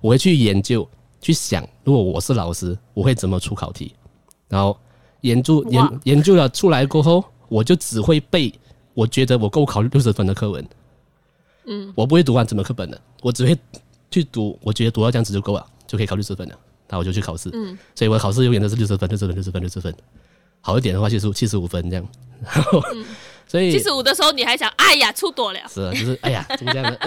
[0.00, 0.88] 我会去研究、
[1.20, 3.94] 去想，如果我是老师，我会怎么出考题。
[4.48, 4.78] 然后
[5.22, 8.52] 研究研研究了出来过后，我就只会背
[8.92, 10.66] 我觉得我够考六十分的课文。
[11.64, 13.56] 嗯，我不会读完整个课本的，我只会
[14.10, 16.58] 去读，我觉得读到这样子就够了，就可以考六十分了。
[16.88, 17.48] 那我就去考试。
[17.54, 19.94] 嗯，所以我考试永远都是六十分、六十分、六十分、六十分。
[20.62, 22.08] 好一点的话，就是七十五分这样。
[22.42, 22.80] 然后。
[22.94, 23.04] 嗯
[23.52, 25.60] 所以七十五的时候，你还想，哎呀，出多了。
[25.68, 26.98] 是啊，就是哎呀，怎么这样的？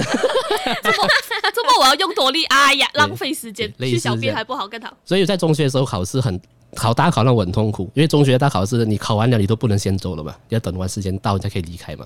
[0.84, 1.10] 这么
[1.56, 2.46] 这么我要用多力？
[2.46, 4.96] 哎呀，浪费时间， 去小便还不好更好。
[5.04, 6.39] 所以在中学的时候考试很
[6.76, 12.06] 考大考让我很痛苦，因为中学大考试你考完了你都不能先走了嘛，要等完时间到你才可以离开嘛。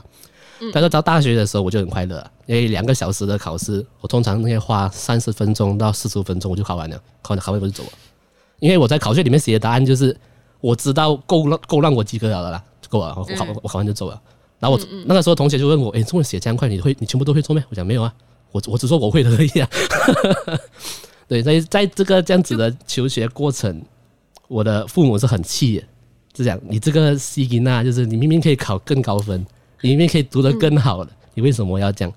[0.62, 7.90] 嗯、但是到大学的时候我就很快乐，因为两个小时的考试，我通常那些花三十分钟到四十五分钟我就考完了，考完考完我就走了。
[8.60, 10.16] 因为我在考卷里面写的答案就是
[10.62, 12.64] 我知道够让够让我及格了的啦。
[12.90, 14.20] 够了，我考我考完就走了。
[14.58, 18.12] 然后我那个时候同学就问我：“哎，这么写这样快，你会你全部都会做吗？”我讲没有啊，
[18.52, 19.70] 我我只说我会的而已啊。
[21.30, 23.80] 对，所以在这个这样子的求学过程，
[24.48, 25.84] 我的父母是很气的，
[26.34, 29.40] 就讲你这个西吉娜，就是你明明可以考更高分，
[29.82, 32.12] 你明明可以读得更好的，你为什么要这样？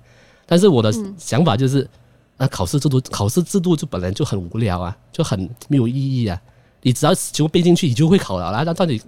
[0.47, 1.87] 但是我的想法就是，
[2.35, 6.41] 那考试制度考试制度就本来就很无聊啊，就很没有意义啊。
[6.83, 8.51] 你只要全部背进去，你就会考了。
[8.51, 9.01] 那那到底？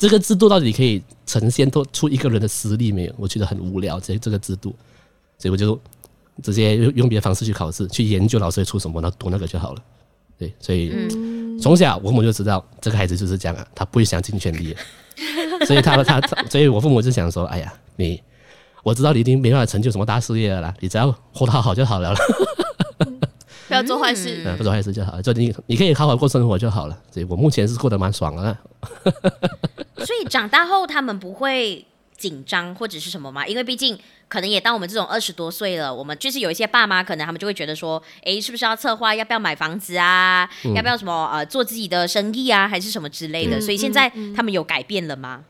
[0.00, 3.14] 这个制度到底可以呈现出一个人的实力没有？
[3.16, 4.72] 我觉得很无聊，这这个制度，
[5.36, 5.76] 所以我就
[6.40, 9.82] 直接用用别的方式去考试，去研究老师会出什么，然后读那个就好了。
[10.38, 10.92] 对，所以
[11.60, 14.72] 从、嗯、小我父母就知道这个孩子就是这样啊，他不会想尽全力，
[15.66, 18.22] 所以他他他，所以我父母就想说，哎呀，你
[18.84, 22.14] 我知道你已经没办法成就什么大事业了啦，你只要活得好好就好了，
[23.68, 26.98] 不要做坏事，嗯，不做坏事就好了，就你你可以好好过生活就好了。
[27.10, 28.56] 所以我目前是过得蛮爽的。
[30.04, 31.84] 所以长大后他们不会
[32.16, 33.46] 紧张或者是什么吗？
[33.46, 33.96] 因为毕竟。
[34.30, 40.46] 可能也当我们这种二十多岁了，我们就是有一些爸妈，可能他们就会觉得说，哎，是不是要策划要不要买房子啊？
[40.66, 42.68] 嗯、要不要什么呃做自己的生意啊？
[42.68, 43.56] 还是什么之类的？
[43.56, 45.42] 嗯、所以现在他们有改变了吗？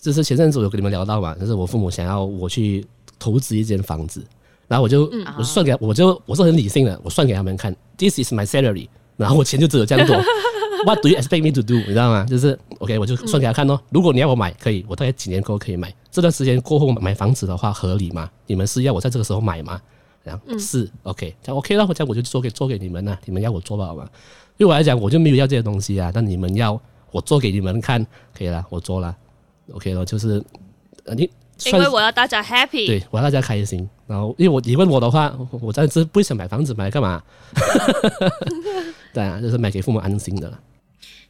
[0.00, 2.86] 就是前阵子我有跟你们聊到嘛，就是我父母想要我去
[3.18, 4.24] 投资一间房子，
[4.70, 10.16] 然后我就、嗯、我就算给，我就我是很理性的，我算给他们看，This is my salary， 然后我钱就只有这样多。
[10.86, 11.74] What do you expect me to do？
[11.74, 12.24] 你知道吗？
[12.24, 13.78] 就是 OK，我就算给他看哦。
[13.90, 15.92] 如果你要我买，可以，我大概几年过后可以买。
[16.08, 18.30] 这段时间过后买房子的话合理吗？
[18.46, 19.80] 你们是要我在这个时候买吗？
[20.24, 23.18] 这样是 OK，这样 OK，那我这样我就做给做给你们了。
[23.24, 24.08] 你们要我做吧，好吗？
[24.56, 26.12] 对我来讲，我就没有要这些东西啊。
[26.14, 26.80] 但你们要
[27.10, 29.16] 我做给你们看，可以了，我做了
[29.72, 30.04] OK 了。
[30.06, 30.42] 就是
[31.16, 31.28] 你
[31.66, 33.88] 因为我要大家 happy，对，我要大家开心。
[34.06, 37.22] 然后因为我你问我的话，我暂时不想买房子，买来干嘛？
[39.12, 40.58] 对啊，就是买给父母安心的了。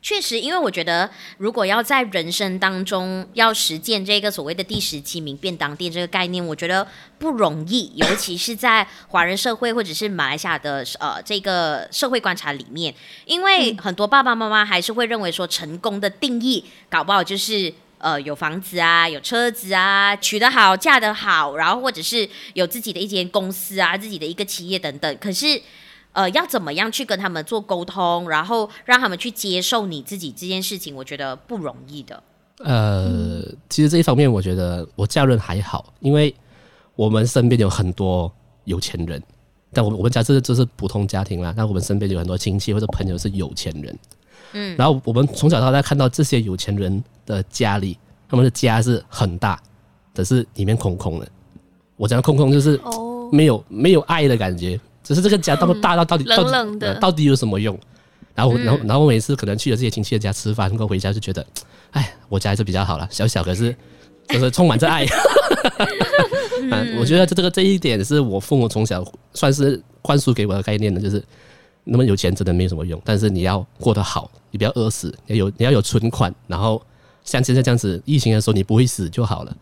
[0.02, 6.86] 确实，因为我觉得，如果要在人生当中要实践这个所谓的第十七名便当店这个概念，我觉得
[7.18, 12.94] 不容易，尤其是在华人社会或者是马来西亚的呃这个社会观察里面，
[13.26, 25.62] 因为很多爸爸妈妈还是会认为说，成功的定义搞不好就是呃有房子啊，有车子啊，娶得好，嫁得好，然后或者是有自己的一间公司啊，自己的一个企业等等，可是。
[26.12, 32.20] 呃，要怎么样去跟他们做沟通，然后让他们去接受你自己这件事情，我觉得不容易的。
[32.58, 36.34] 呃，其实这一方面，我觉得我家人还好，因为
[36.96, 38.30] 我们身边有很多
[38.64, 39.22] 有钱人，
[39.72, 41.54] 但我我们家这这是普通家庭啦。
[41.56, 43.96] 那我们身边有很多亲戚或者朋友是有钱人，
[44.54, 47.96] 嗯，然后我们从小到大看到这些有钱人的家里，
[48.28, 49.60] 他们的家是很大，
[50.14, 51.28] 可是里面空空的。
[51.96, 52.80] 我讲的空空就是
[53.30, 54.78] 没有、哦、没有爱的感觉。
[55.02, 57.78] 只是这个家到大到到底冷冷的到底有什么用？
[58.34, 61.44] 然后然后然后每次可能去了这些亲戚的家吃饭，能够回家就觉得，
[61.90, 63.74] 哎，我家还是比较好了，小小可是
[64.28, 65.04] 就是充满着爱。
[66.70, 71.22] 嗯，我觉得这这个这一点是我父母从小算是灌输给我的概念的，就是
[71.82, 76.80] 那么有钱真的没什么用，但是你要过得好，你不要饿死，你要有你要有存款，然后
[77.24, 79.56] 像现在这样子疫情的时候你不会死就好了。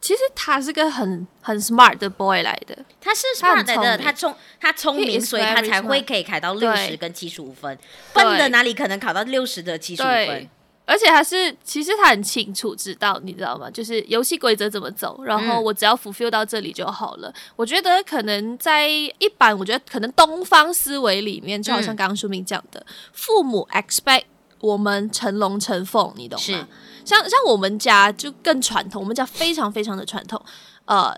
[0.00, 7.78] 其实他是个很很 smart 的 boy 来的，他是 smart 的，他聪他聪明，所以他才会可以考到六十跟七十五分。
[8.12, 10.48] 笨的哪里可能考到六十的七十五分？
[10.84, 13.70] 而且他是其实他很清楚知道，你知道吗？
[13.70, 17.28] 就是游戏规则怎么走，然后我只要 fulfill 到这里就好了。
[17.28, 24.24] 嗯、我觉得可能在一般，我觉得可能东方思维里面，就好像刚刚书明讲的，嗯、父母 expect
[24.62, 26.68] 我们成龙成凤，你懂吗？
[27.04, 30.40] 像像我们家就更传统，我们家非常非常的传统，
[30.84, 31.12] 呃，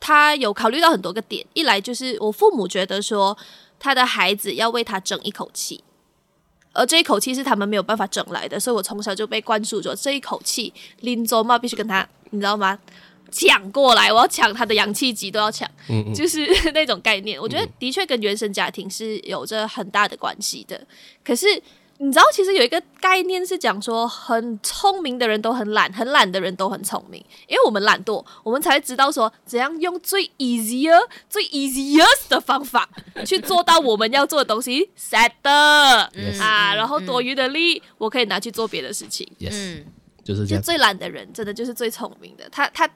[0.00, 3.36] 他有考虑到很多个点，一来就是我父母觉得说
[3.78, 5.84] 他的孩子要为他争一口气，
[6.72, 12.78] 而这一口气是他们没有办法争来的，所以我从小就被灌输着这一口气，林州嘛必须跟他，你知道吗？
[13.30, 17.38] 抢过来，我要抢他的氧气机都要抢，嗯嗯就是那种概念。
[17.38, 20.86] 我觉得的确跟原生家庭是有着很大的关系的，
[21.22, 21.62] 可是。
[22.02, 27.24] 你知道，其实有一个概念是讲说，很聪明的人都很懒，很懒的人都很聪明。
[27.46, 30.98] 因为我们懒惰，我们才会知道说，怎样用最 easier、
[31.30, 32.88] 最 easiest 的方法
[33.24, 34.90] 去做到我们要做的东西。
[34.98, 36.42] Set 的 Yes.
[36.42, 39.24] 啊，然后多余的力，我可以拿去做别的事情。
[39.38, 39.84] Yes，
[40.24, 40.60] 就是这样。
[40.60, 42.48] 就最懒的人，真的就是最聪明的。
[42.50, 42.90] 他他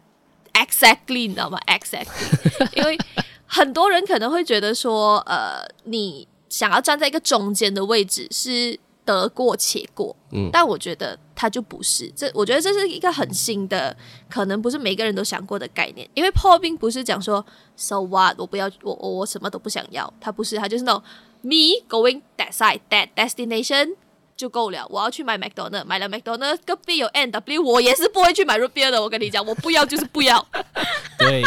[0.55, 2.99] exactly，你知道吗？Exactly， 因为
[3.47, 8.81] 很多人可能会觉得说，呃，你想要站在一个中间的位置是。
[9.07, 13.97] 得过且过，嗯，但我觉得他就不是这，我觉得这是一个很新的，
[14.29, 16.07] 可能不是每个人都想过的概念。
[16.13, 17.45] 因为破冰不是讲说
[17.77, 21.03] so what，我不要，我我我什么都不想要，他不是，他就是那种
[21.41, 23.95] me going that side that destination
[24.37, 24.87] 就够了。
[24.91, 29.01] 我要去买 McDonald，，买了 McDonald 隔壁有 N W，我也是不会去买 root beer 的。
[29.01, 30.45] 我跟你讲，我不要就是不要，
[31.19, 31.43] 对，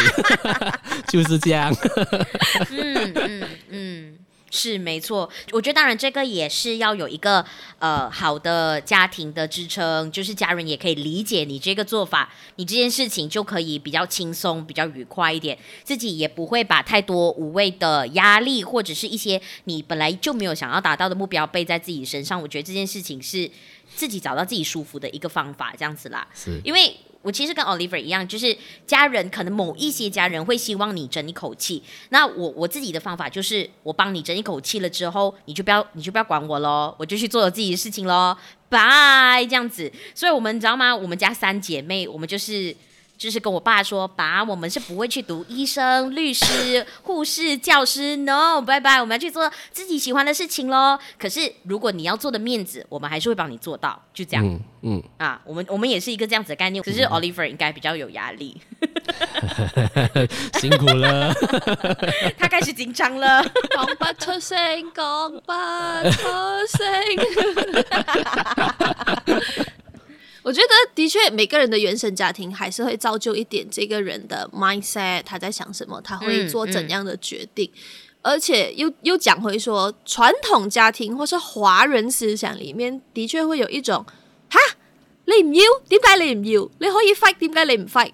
[1.08, 1.72] 就是这样，
[2.70, 4.18] 嗯嗯嗯。
[4.50, 7.44] 是没错，我觉得当然这个也是要有一个
[7.78, 22.40] 呃好的家庭的支撑，就是家人也可以理解你这个做法，你这件事情就可以比较轻松、比较愉快一点，自己也不会把太多无谓的压力或者是一些你本来就没有想要达到的目标背在自己身上。
[22.42, 23.48] 我觉得这件事情是
[23.94, 26.26] 自己找到自己舒服的一个方法，这样子啦。
[26.34, 28.56] 是，因为我其实跟 Oliver 一样，就是
[28.86, 31.82] 家人可能某一些家人会希望你争一口气。
[32.08, 38.36] 那我我自己的方法就是，我帮你争一口气了之后，你就不要你就不要管我喽，我就去做我自己的事情喽，
[38.68, 39.92] 拜这样子。
[40.14, 40.94] 所以我们你知道吗？
[40.96, 42.74] 我们家三姐妹，我们就是。
[43.20, 50.98] 就是跟我爸说，爸，我们是不会去读医生、律师、护士、教师，no，拜拜，我们要去做自己喜欢的事情喽。
[51.18, 54.46] 可是如果你要做的面子，我们还是会帮你做到，就这样。
[54.46, 58.58] 嗯，嗯啊，我们我们也是一个这样子的概念，只是 Oliver 应该比较有压力，
[60.58, 61.30] 辛苦了，
[62.40, 63.42] 他开始紧张了，
[63.74, 64.56] 讲不出声，
[64.94, 65.52] 讲不
[66.10, 66.26] 出
[66.78, 66.88] 声。
[70.42, 77.70] 我觉得的确，每个人的原生家庭还是会造就一点这个人的 mindset，他在想什么，他会做怎样的决定。
[77.74, 77.80] 嗯嗯、
[78.22, 84.02] 而且又又讲回说，传统家庭或是华人思想里面，的确会有一种，
[84.48, 84.58] 哈，
[85.26, 86.70] 你唔要，点解你唔要？
[86.78, 88.12] 你可以 fight，点解你唔 fight？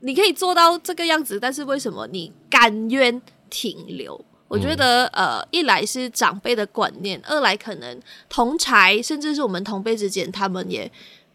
[0.00, 4.24] 你可以做到这个样子，但是为什么你甘愿停留？
[4.48, 10.90] 我觉得，呃，一来是长辈的观念，二来可能同才，甚至是我们同辈之间，他们也。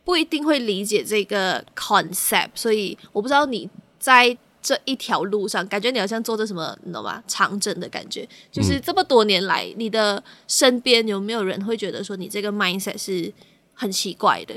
[0.08, 7.22] 不一定会理解这个 concept，所以我不知道你在这一条路上，感觉你好像做着什么，你懂吗？
[7.28, 13.30] 长征的感觉，就是这么多年来，嗯、你的身边有没有人会觉得说你这个 mindset 是
[13.74, 14.56] 很奇怪的？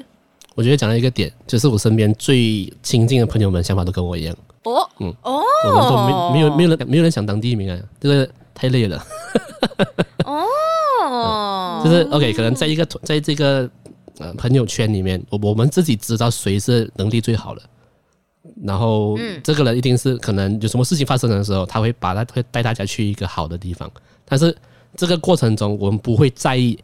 [0.55, 4.37] 我觉得讲到一个点，就是我身边最亲近的朋友们想法都跟我一样。
[4.63, 9.05] 哦，嗯，哦，我们都没没有没有人没有人想当第一名啊，这个太累了。
[10.25, 13.69] 哦， 就是 OK，可能在一个在这个。
[14.21, 17.63] 呃，朋友圈里面，我我们自己知道谁是能力最好的，
[18.63, 23.91] 然后这个人一定是可能有什么事情发生的时候，他会把他会带大家去一个好的地方。
[24.27, 24.55] 但是
[24.95, 26.79] 这个过程中，我们不会在意，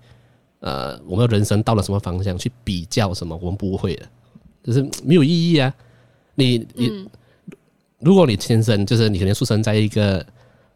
[0.61, 4.09] 呃，我们的人生到了什么方向去比较什么，我们不会的，
[4.64, 5.72] 就是没有意义啊。
[6.34, 7.07] 你你，
[8.01, 10.24] 如果你天生就是你可能出生在一个。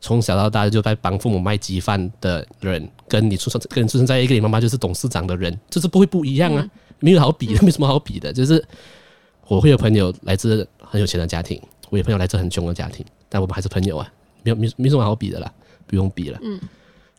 [0.01, 6.67] 从小到大就在帮父母卖鸡饭的人，跟你出生跟你出生在一个你妈妈就是董事长的人，就是不会不一样啊，
[6.99, 8.33] 没有好比的， 没什么好比的。
[8.33, 8.65] 就是
[9.47, 15.53] 我会有朋友来自很有钱的家庭，我有朋友来自很穷的家庭，但我们还是朋友啊，没有没没什么好比的啦，
[15.87, 16.39] 不用比了。
[16.43, 16.59] 嗯，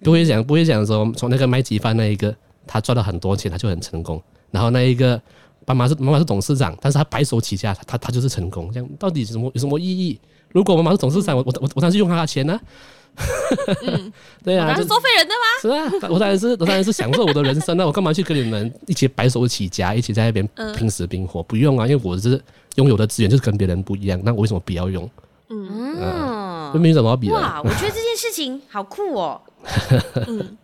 [0.01, 4.21] 不会讲不会讲说从那个卖鸡饭那一个，他赚了很多钱，他就很成功。
[4.49, 5.21] 然后那一个
[5.65, 8.71] 爸妈是妈妈是董事长，但是他白手起家，他他就是成功。
[8.73, 10.19] 这样到底什么有什么意义？
[10.53, 12.61] 如果我妈妈是董事长，我我我我当然是用她的钱呢、啊。
[13.83, 15.45] 嗯， 对啊，是做废人的吗？
[15.61, 21.43] 是啊，我当然是我当然是享受我的人生那、啊、我干嘛去跟你们一起白手起家，一起在那边拼死拼活？
[21.43, 22.41] 不用啊，因为我是
[22.75, 25.09] 拥有的资源就是跟别人不一样，那我为什么不要用？
[25.49, 27.33] 嗯，啊、没什么好比的。
[27.33, 29.41] 哇，我觉得这件事情好酷哦。
[30.27, 30.57] 嗯，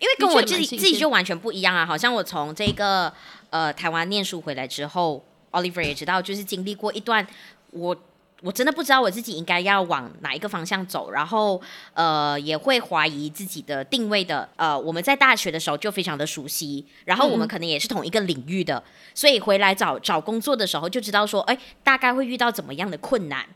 [0.00, 1.86] 因为跟我自己自己就完全不一样啊。
[1.86, 3.12] 好像我从这个
[3.50, 7.24] 呃台湾念书回来之后，Oliver 也知道，就是经历过一段
[7.70, 7.96] 我。
[8.44, 11.58] 我真的不知道我自己应该要往哪一个方向走，然后
[11.94, 14.46] 呃也会怀疑自己的定位的。
[14.56, 18.82] 呃，我们在大学的时候就非常的熟悉，然后我们可能也是同一个领域的，嗯、
[19.14, 23.46] 所以回来找找工作的时候就知道说，哎，大概会遇到怎么样的困难。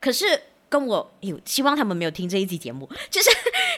[0.00, 3.28] 可是跟我，哎呦，希望他们没有听这一集节目，就是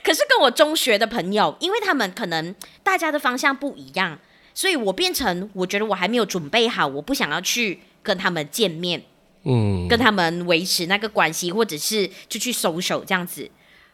[0.04, 2.54] 可是跟我中学的朋友，因为他们可能
[2.84, 4.16] 大家的方向不一样，
[4.54, 9.02] 所以我变成我觉得我还没有准备好，我不想要去跟他们见面。
[9.44, 13.50] 嗯，跟他们维持那个关系，或者是就去收手这样子，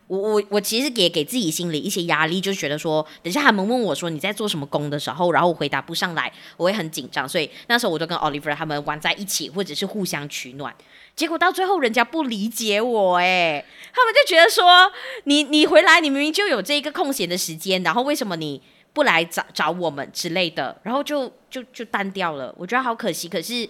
[0.07, 10.75] 我我我其实也给自己心里一些压力，就觉得说，等下他们问我说你在做什么工的时候，然后我回答不上来，我会很紧张，所以那时候我就跟 Oliver 他们玩在一起，或者是互相取暖。
[11.17, 14.91] 结果到最后人家不理解我，哎，他们就觉得说，
[15.25, 18.61] 你 你回来，你明明就有这个空闲的时间，然后为什么你
[18.93, 23.67] 不来找找我们之类的，然后就就就淡掉了，我觉得好可惜，可是。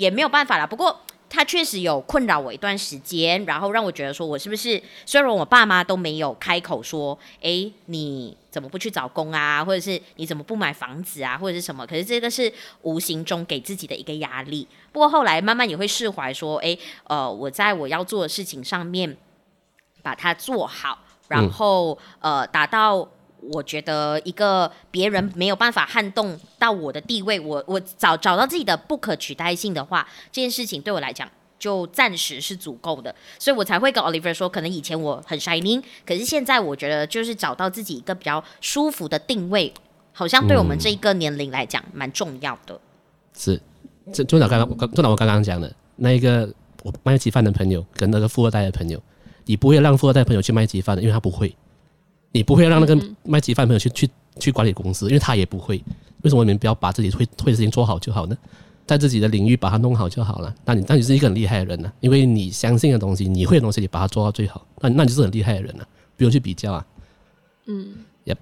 [0.00, 0.98] 也没有办法啦，不过
[1.28, 14.66] 他确实有困扰我一段时间，然后让我觉得说，我是不是虽然我爸妈都没有开口说，诶，你怎么不去找工啊，或者是你怎么不买房子啊，或者是什么，可是这个是无形中给自己的一个压力。
[14.90, 19.14] 不过后来慢慢也会释怀，说，诶，呃，我在我要做的事情上面
[20.02, 20.98] 把它做好，
[21.28, 23.06] 然后呃，达到。
[23.42, 31.28] 我觉得一个别人没有办法撼动到我的地位，我我找找到自己的不可取代性的话，这件事情对我来讲
[31.58, 39.72] 就暂时是足够的，所以我才会跟 Oliver 说，可能以前我很 shining，可是现在我觉得就是找到自己一个比较舒服的定位，
[40.12, 42.78] 好像对我们这一个年龄来讲蛮重要的。
[43.36, 43.60] 是，
[44.12, 49.02] 就就拿刚刚就拿我刚刚讲的那一个我卖鸡饭的朋友跟那个富二代的朋友，
[49.46, 51.54] 你不会让富二代朋友去卖鸡饭的，因为他不会。
[52.32, 54.08] 你不会让那个卖鸡饭朋友去去
[54.38, 55.82] 去管理公司，因为他也不会。
[56.22, 58.36] 为什么你们不要把自己会会的事情做好就好呢？
[58.86, 60.54] 在自己的领域把它弄好就好了。
[60.64, 66.86] 那你那你是一个很厉害的人了，因为你相信的东西，你会的东西，你把它做到最好，那那你就是很厉害的人了，不用去比较啊。
[67.66, 68.36] 嗯，Yep，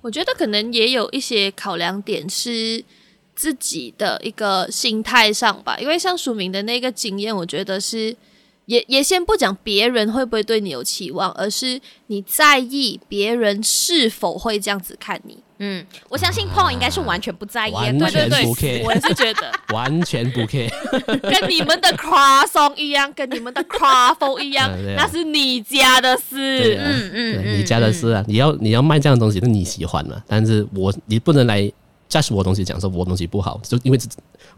[0.00, 2.84] 我觉得可能也有一些考量点是
[3.34, 8.16] 自己的一个心态上吧，因为像署名的那个经验，我觉得是。
[8.66, 15.38] 也也先不讲别人会不会对你有期望，而是你在意别人是否会这样子看你。
[15.64, 20.68] 嗯，我相信 Paul 应该是完全不在意， 完全不 care，我是觉得完全不 care，
[21.20, 26.76] 跟你们的 croissant 一样，跟你们的 croissant 一样，那是你家的事。
[26.80, 31.62] 嗯嗯，你家的事啊，你要你要卖这样的东西，是你喜欢的，但是我你不能来
[32.10, 33.98] judge 我东西，讲说我东西不好，就因为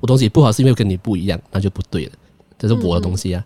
[0.00, 2.12] 我东西不好是因为跟你不一样，那就不对了，
[2.59, 3.44] 这是我的东西啊。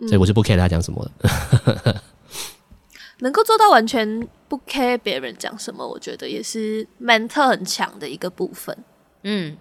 [0.00, 2.02] 所以我就不 care 他讲什么了。
[3.20, 8.76] 能够做到完全不 care 别人讲什么，我觉得也是 mental 很强的一个部分。
[9.22, 9.56] 嗯，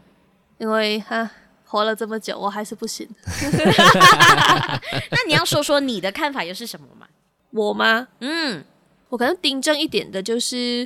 [0.57, 1.31] 因为哈
[1.63, 3.07] 活了这么久，我还是不行。
[5.09, 7.07] 那你要说说你的看法又是什么吗？
[7.51, 8.09] 我吗？
[8.19, 8.61] 嗯，
[9.07, 10.85] 我可能订正一点的就是，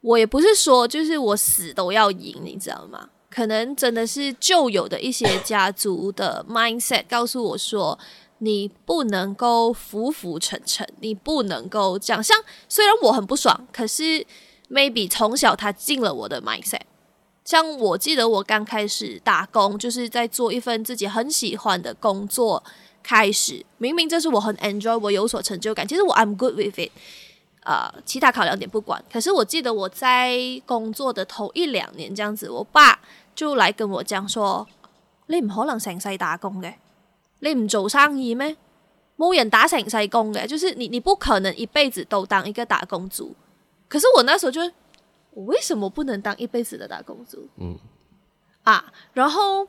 [0.00, 3.10] 我也不是说就是我死都要赢，你知道吗？
[3.28, 7.98] 可能真的是旧有的一些家族的 mindset 告诉我说。
[8.38, 12.22] 你不能够浮浮沉沉，你不能够这样。
[12.22, 12.36] 像
[12.68, 14.24] 虽然我很不爽，可是
[14.70, 16.82] maybe 从小他进了我的 mindset。
[17.44, 22.62] 像我记得我刚开始打工，就是在做一份自己很喜欢的工作。
[23.00, 25.88] 开始明明这是我很 enjoy，我有所成就感。
[25.88, 26.90] 其实我 I'm good with it。
[27.64, 29.02] 呃，其他考量点不管。
[29.10, 30.36] 可是我记得我在
[30.66, 33.00] 工作的头一两年这样子，我爸
[33.34, 34.66] 就来跟我讲说
[35.28, 36.74] ：“你唔可能成世打工嘅。”
[37.40, 38.56] 你唔做生意咩？
[39.16, 43.34] 冇人打成世工嘅，就是你，你不可能一辈子都当一个打工族。
[43.88, 44.60] 可是我那时候就，
[45.32, 47.48] 我为什么不能当一辈子的打工族？
[47.56, 47.76] 嗯，
[48.62, 48.84] 啊，
[49.14, 49.66] 然后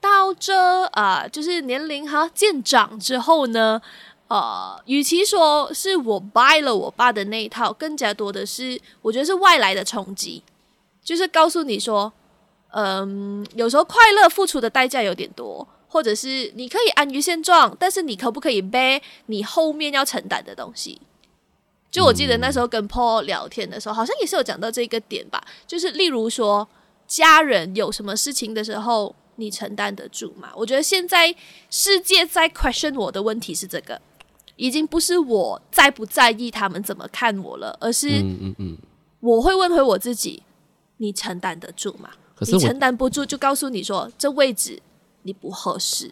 [0.00, 3.80] 到这啊、呃，就是年龄哈渐长之后呢，
[4.26, 10.42] 呃，与其说是我 buy 了我爸的那一套，更加多的是，我觉得是外来的冲击，
[11.04, 12.12] 就是告诉你说，
[12.70, 15.68] 嗯、呃，有时候快乐付出的代价有点多。
[15.88, 21.00] 或者是你可以安于现状，但是你可不可以背你后面要承担的东西？
[21.90, 25.42] 就我记得那时候跟 Paul 聊天的时候，好像也是有讲到这个点吧。
[25.66, 26.68] 就是例如说，
[27.06, 30.50] 家人有什么事情的时候，你承担得住吗？
[30.54, 31.34] 我觉得现在
[31.70, 33.98] 世界在 question 我的问题是这个，
[34.56, 38.22] 已经不是我在不在意他们怎么看我了，而是
[39.20, 40.42] 我会问回我自己：
[40.98, 42.10] 你承担得住吗？
[42.40, 44.78] 你承担不住，就告诉你说这位置。
[45.22, 46.10] 你不合适。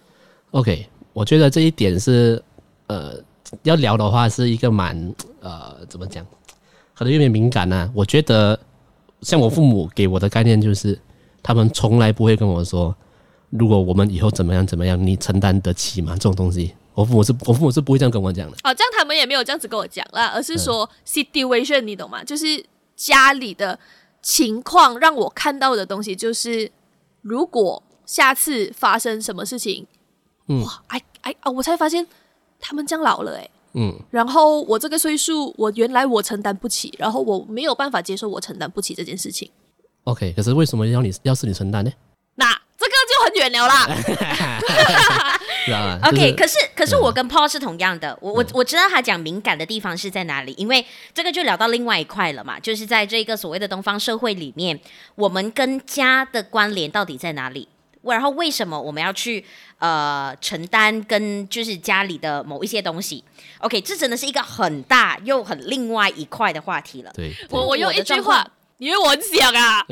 [0.52, 2.42] OK，我觉得这一点是
[2.86, 3.14] 呃，
[3.62, 6.24] 要聊的话是一个蛮呃，怎么讲，
[6.94, 7.90] 可能有点敏感呢、啊。
[7.94, 8.58] 我觉得
[9.20, 10.98] 像我父母给我的概念就是，
[11.42, 12.94] 他们从来不会跟我说，
[13.50, 16.12] 如果我们以后怎么样怎么样，你承担得起吗？
[16.12, 18.56] 这种东西，我父母是我父母是不会这样跟我讲的。
[18.62, 22.22] 哦，这样他们也没有这样子跟我讲啦，而是说 situation，你懂吗？
[22.24, 23.78] 就是家里的
[24.22, 26.70] 情况让我看到的东西，就是
[27.22, 27.82] 如果。
[28.06, 29.86] 下次发生什么事情，
[30.48, 31.50] 嗯、哇，哎哎啊！
[31.50, 32.06] 我才发现
[32.60, 39.50] 他们将老了，欸，哎，嗯，然后我这个岁数，我原来我承担不起，然后我没有办法接受我承担不起这件事情。
[40.04, 41.92] OK，可是为什么要你要是你承担呢？
[42.36, 42.46] 那
[42.78, 43.88] 这个就很远了啦。
[46.08, 54.78] OK，可是可是我跟 Paul 是同样的，嗯、我我我知道他讲敏感的地方是在哪里，因为这个就聊到另外一块了嘛，就是在这个所谓的东方社会里面，
[55.16, 57.68] 我们跟家的关联到底在哪里？
[58.02, 59.44] 然后为什么我们要去
[59.78, 63.22] 呃承担跟就是家里的某一些东西
[63.58, 67.10] ？OK，这真的是一个很大又很另外一块的话题了。
[67.14, 69.84] 对，我我用一句话，因为我很想啊。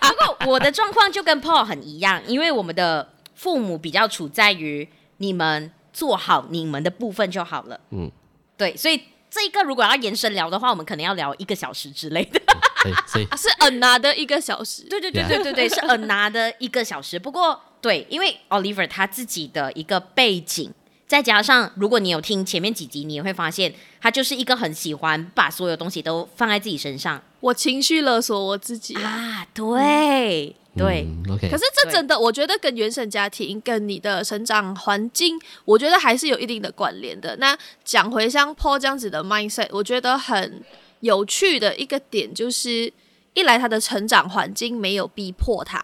[0.00, 7.80] 不过我的状况就跟 Paul 很一样，因为我们的父母比较处在于你们做好你们的部分就好了。
[7.90, 8.10] 嗯，
[8.56, 12.40] 对，所以这一个如果要延伸聊的话，我们可能要聊一个小时之类的。
[13.06, 17.18] 所以 是 another 一个小时，对对对对对对，是 another 一个小时。
[17.18, 20.72] 不过对，因为 Oliver 他自己的一个背景，
[21.06, 27.22] 再加上如果你有听前面几集，你也会发现他就是一个很喜欢把所有东西都放在自己身上。
[27.40, 31.50] 我情绪勒索我自己啊，对对、嗯、OK。
[31.50, 37.36] 可是这真的，我觉得跟原生家庭、跟你的成长环境，我觉得还是有一定的关联的。
[37.36, 40.62] 那讲回像 Paul 这样子的 mindset，我觉得很。
[41.04, 42.90] 有趣的一个点就是，
[43.34, 45.78] 一来他的成长环境没有逼迫他，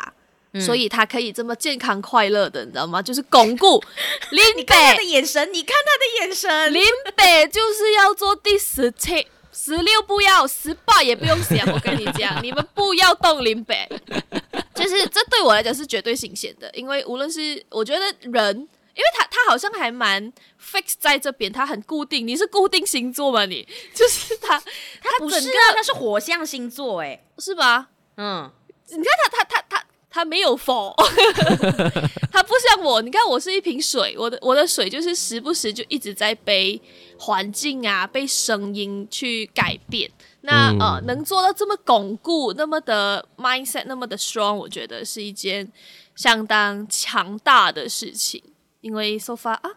[0.53, 3.03] 嗯、所以他可以这么健康快乐的，你知道吗？
[3.03, 3.83] 就是巩固
[4.31, 4.57] 林北。
[4.57, 6.73] 你看他的眼神，你看他的眼神。
[6.73, 6.83] 林
[7.15, 11.71] 北就是要做第十七、十六，不要十八也不用想。
[11.71, 13.87] 我跟你讲，你们不要动林北。
[14.75, 22.27] 就是这对对我来讲是绝对新鲜的，因为无论是我觉得人，因为他他好像还蛮 fix 在这边，他很固定。
[22.27, 23.47] 你是固定星座吗？
[23.47, 27.89] 你 就是他，他不是啊，他是火象星座，哎，是吧？
[28.17, 28.51] 嗯，
[28.89, 30.93] 你看他他他他他没有风，
[32.33, 33.01] 他不像我。
[33.01, 36.81] 你看我是一瓶水，我的我的水就是时不时就一直在被
[37.19, 40.11] 环境啊、被声音去改变。
[40.43, 45.71] 那、嗯、呃，能做到这么巩固、那么的 mindset、那么的 strong，我觉得是一件
[46.17, 48.43] 相当强大的事情。
[48.81, 49.71] 因为 so far 啊，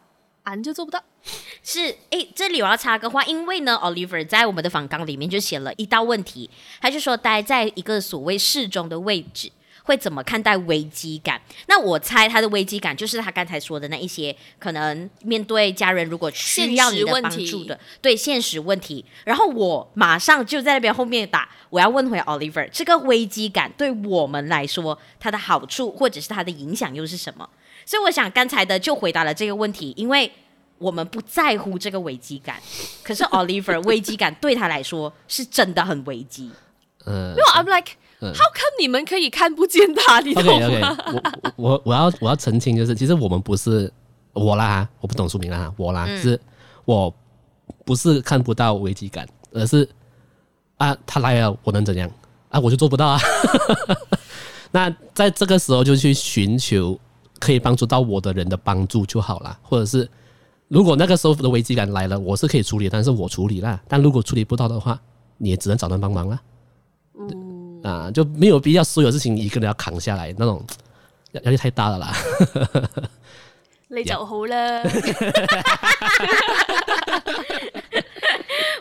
[0.43, 1.04] 俺就做不到。
[1.64, 6.49] 是，诶，这里我要插个话，因为呢，Oliver 在我们的访纲里面就写了一道问题，
[6.82, 9.51] 他就说待在一个所谓适中的位置。
[9.86, 11.41] 会怎么看待危机感？
[11.68, 19.04] 那我猜他的危机感就是他刚才说的那一些，可能面对家人如果需要你的帮助的，对现实问题。
[19.26, 27.49] 然后我马上就在那边后面打，我要问回 Oliver，这个危机感对我们来说，它的好处或者是它的影响又是什么？
[27.86, 30.32] 所以我想刚才的就回答了这个问题，因为
[30.78, 32.58] 我们不在乎这个危机感，
[33.04, 36.52] 可是 Oliver 危机感对他来说是真的很危机。
[37.06, 37.92] 嗯，没有，I'm like。
[38.24, 40.22] How come 你们可以看不见他？
[40.22, 41.54] 你懂吗？Okay, okay.
[41.58, 43.92] 我我我要我要澄清，就是其实我们不是
[44.32, 46.40] 我啦，我不懂书名啦，我啦，嗯、是
[46.86, 47.14] 我
[47.84, 49.86] 不是看不到危机感，而是
[50.78, 52.10] 啊，他来了，我能怎样
[52.48, 52.58] 啊？
[52.62, 53.20] 我就做不到啊。
[54.72, 56.98] 那在这个时候就去寻求
[57.44, 60.10] 可以帮助到我的人的帮助就好了，或者是
[60.70, 63.82] 如果那个时候的危机感来了，我是可以处理，但是我处理了。
[63.86, 64.98] 但如果处理不到的话，
[65.38, 66.41] 你也只能找人帮忙了。
[67.20, 67.82] 嗯。
[67.84, 70.66] 啊，就没有必要所有事情一个人要扛下来，那种
[71.44, 72.16] 压力太大了啦。
[73.89, 74.82] 你就好了。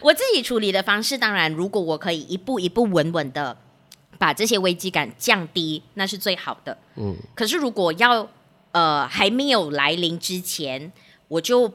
[0.00, 3.56] 我自己处理的方式，当然，如果我可以一步一步稳稳的
[4.18, 6.78] 把这些危机感降低，那是最好的。
[6.94, 7.16] 嗯。
[7.34, 8.28] 可是如果要
[8.72, 10.92] 呃还没有来临之前，
[11.28, 11.72] 我就。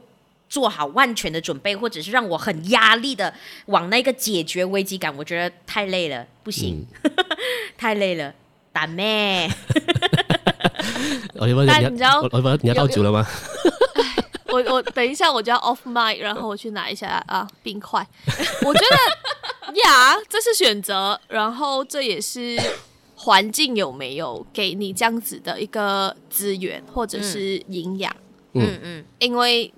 [0.50, 3.34] 做好万全的准备，或者是让我很压力的
[3.66, 7.12] 往那个解决危机感，我觉得太累了，不行，嗯、
[7.76, 8.32] 太累了，
[8.72, 9.46] 打咩？
[11.38, 11.52] 你，
[11.90, 12.22] 你知道
[12.62, 13.26] 你要倒酒了吗？
[14.48, 18.00] 我我等一下我就要 off mic，然后我去拿一下啊冰块。
[18.62, 22.58] 我觉得呀，这是选择，然后这也是
[23.18, 28.16] 环境有没有给你这样子的一个资源或者是营养？
[28.54, 29.70] 嗯嗯，因为。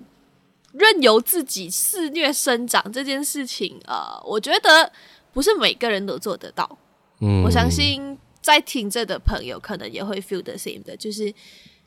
[0.73, 4.89] 任由自己肆虐生长这件事情，呃，我觉得
[5.33, 6.77] 不是每个人都做得到。
[7.19, 11.33] 嗯，我相信在听着的朋友可能也会 feel the same 的，就是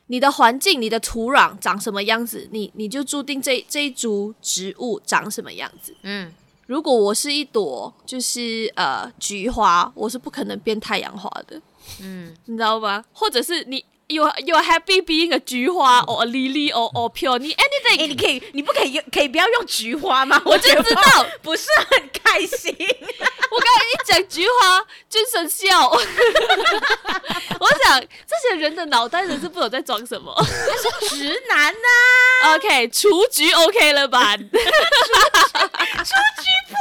[0.05, 5.95] 你的环境、你的土壤长什么样子，你你就注定这这一株植物长什么样子。
[6.03, 6.31] 嗯，
[6.67, 11.61] 如果我是一朵就是呃菊花，我是不可能变太阳花的。
[12.01, 13.03] 嗯，你知道吗？
[13.13, 13.83] 或者是你。
[14.07, 17.97] You you are happy being a 菊花，or a lily or or peony anything？
[17.99, 20.39] 欸，你可以，你不可以用，可以不要用菊花吗？
[20.45, 21.01] 我就知道
[21.41, 22.71] 不是很开心。
[22.77, 25.89] 我刚才一讲菊花，精神笑。
[27.59, 30.31] 我想这些人的脑袋真是不懂在装什么。
[30.37, 32.53] 他是直男呐。
[32.57, 34.37] OK，雏菊 OK 了吧？
[34.37, 34.53] 雏菊
[36.69, 36.75] 不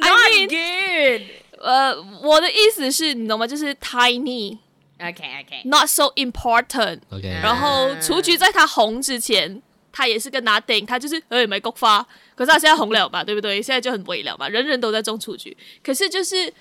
[0.00, 1.22] OK，Not good。
[1.60, 3.46] 呃，我的意思是你懂吗？
[3.46, 4.56] 就是 tiny。
[5.00, 7.00] OK OK not so important。
[7.10, 9.60] OK，然后雏菊在他红之前，
[9.92, 13.60] 他也是个 nothing，它就是诶没菊花，可是他现在红了吧，对不对？
[13.60, 16.52] 现在就很微了嘛，人人都在种雏菊，可是就是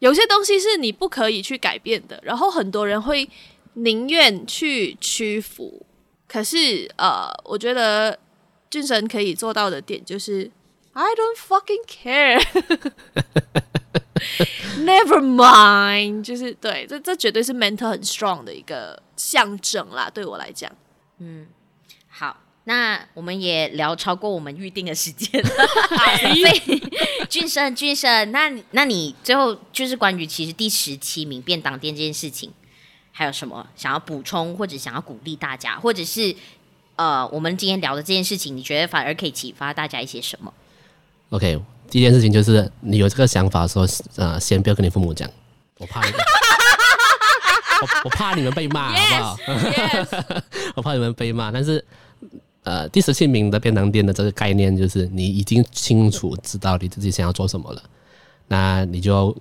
[0.00, 3.28] 有些东西是你不可以去改变的，然后很多人会
[3.74, 5.86] 宁愿去屈服，
[6.28, 8.18] 可是呃，我觉得
[8.68, 10.50] 俊神可以做到的点就是
[10.92, 12.42] I don't fucking care。
[14.80, 20.08] Never mind，就是对，这这绝对是 mental 很 strong 的一个象征啦。
[20.08, 20.70] 对我来讲，
[21.18, 21.46] 嗯，
[22.08, 25.48] 好，那我们也聊超过我们预定的时间了。
[26.34, 26.82] 所以，
[27.28, 32.52] 俊生，俊生，那那你最后就是关于其实第十七名便当店这件事情，
[33.12, 36.34] 还有什么想要补充，或者想要鼓励大家，或者是
[36.96, 40.52] 呃，我们今天聊的这件事情，你觉得反而可以启发大家一些什么
[41.30, 41.60] ？OK。
[41.90, 43.84] 第一件事情就是，你有这个想法的时候，
[44.16, 45.28] 呃，先不要跟你父母讲，
[45.78, 46.12] 我怕你，
[47.82, 50.42] 我我怕你们被骂好不好？Yes.
[50.76, 51.50] 我怕你们被骂。
[51.50, 51.84] 但是，
[52.62, 57.82] 呃，第十七名的便当店的这个概念就是，你已经清楚知道你自己想要做什么了，
[58.46, 59.36] 那你就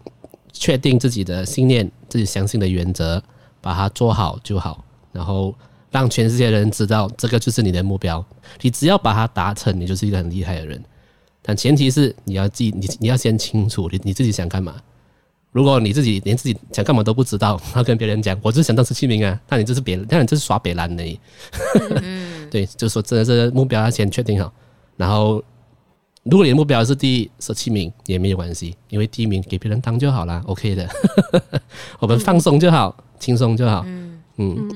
[0.52, 3.22] 确定自己的信念，自己相信的原则，
[3.62, 5.54] 把它做好就好，然后
[5.92, 8.26] 让全世界的人知道这个就是你的目标。
[8.62, 10.84] 你只要把它达成，你就是一个很厉害的人。
[11.50, 14.76] 但前提是你要记，你你要先清楚你你自己想干嘛。
[15.52, 21.20] 如果你自己连自己想干嘛都不知道， 然后跟别人讲，我就是想当十七名啊，那你就是别，那你就是耍别烂而已。
[22.52, 24.54] 对，就是说真的是目标要先确定好，
[24.96, 25.44] 然后
[26.22, 30.88] 如果你的目标是第十七名也没有关系，因为第一名给别人当就好了，OK 的，
[31.98, 33.82] 我们放松就好，轻松就好。
[33.88, 34.70] 嗯嗯，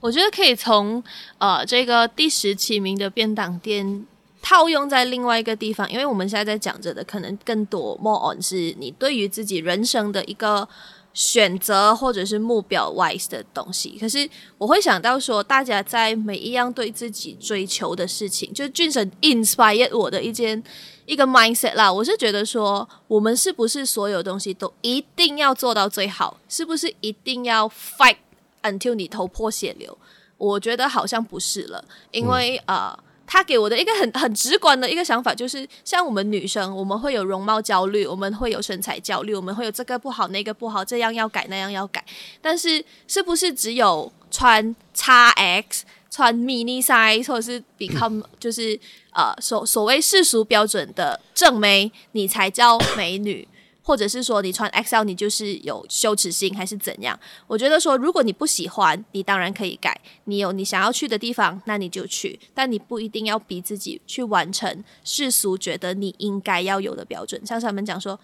[0.00, 1.00] 我觉得可以从
[1.38, 4.06] 呃这个第十七名的便当店。
[4.50, 10.68] 套用在另外一个地方，因为我们现在在讲着的可能更多 more on 是你对于自己人生的一个
[11.14, 13.96] 选择或者是目标 wise 的东西。
[14.00, 14.28] 可是
[14.58, 20.60] 我会想到说，大家在每一样对自己追求的事情，就是俊神 inspire 我的一件
[21.06, 21.92] 一个 mindset 啦。
[21.92, 26.36] 我是觉得说，我们是不是所有东西都一定要做到最好？
[26.48, 28.16] 是不是一定要 fight
[28.64, 29.96] until 你头破血流？
[30.38, 32.98] 我觉得好像不是了，因为啊。
[33.32, 42.04] 他给我的一个很很直观的一个想法，就是像我们女生，我们会有容貌焦虑，我们会有身材焦虑，我们会有这个不好那个不好，这样要改那样要改。
[42.42, 48.76] 但是是不是只有穿 XS、穿 mini size 或者是 become 就是
[49.12, 53.46] 呃所所谓世俗标准的正妹，你才叫美女？
[53.82, 57.18] 或者是说你穿 XL 你就是有羞耻心还是怎样？
[57.46, 59.98] 我觉得说如果你不喜欢，你当然可以改。
[60.24, 62.38] 你有你想要去的地方，那你就去。
[62.54, 67.44] 但你不一定要逼自己去完成世俗觉得你应该要有的标准。
[67.44, 68.18] 像是他们讲说，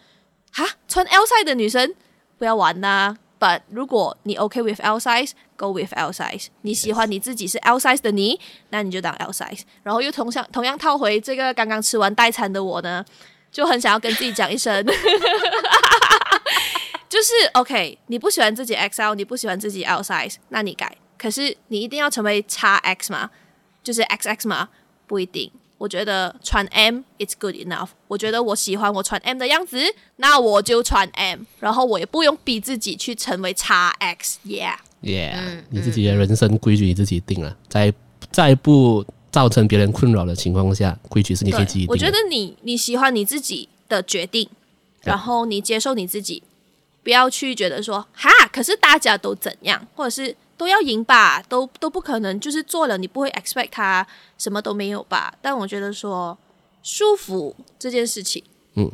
[0.53, 1.95] 哈，穿 L size 的女生
[2.39, 6.47] 不要玩呐、But 如果你 OK with L size，go with L size。
[6.63, 8.39] 你喜欢你自己是 L size 的你，
[8.71, 9.61] 那你就当 L size。
[9.83, 13.05] 然后又同样同样套回这个刚刚吃完代餐的我呢。
[13.57, 14.85] 就很想要跟自己讲一声，
[17.09, 20.95] 就是 OK，你不喜欢自己 XL，你不喜欢自己 L size，那你改。
[21.17, 23.31] 可是你一定要成为 XX 吗？
[23.83, 24.69] 就是 XX 吗？
[25.07, 25.51] 不一定。
[25.79, 27.89] 我觉得穿 M it's good enough。
[28.09, 29.79] 我觉得我喜欢我穿 M 的样子，
[30.17, 34.37] 那我就穿 M，然后我也不用逼自己去成为 XX。
[34.45, 37.95] Yeah，Yeah，、嗯、你自己的人生规矩你自己定了，再
[38.31, 39.03] 再不。
[39.37, 41.93] 造成别人困扰的情况下，规矩是你可以自己定的。
[41.93, 44.49] 我觉得你你喜欢你自己的决定，
[45.03, 46.43] 然后你接受你自己，
[47.03, 54.07] 不要去觉得说哈，可是大家都怎样，或者是都要赢吧，都都不可能，就是做了你不会 expect 他
[54.39, 55.35] 什么都没有吧。
[55.43, 56.39] 但我觉得说
[56.83, 58.43] 舒服这件事情，
[58.77, 58.91] 嗯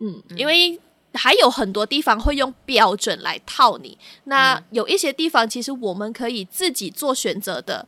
[0.00, 0.80] 嗯，因为
[1.12, 7.86] 还有很多地方会用标准来套你，那有一些地方其实我们可以自己做选择的。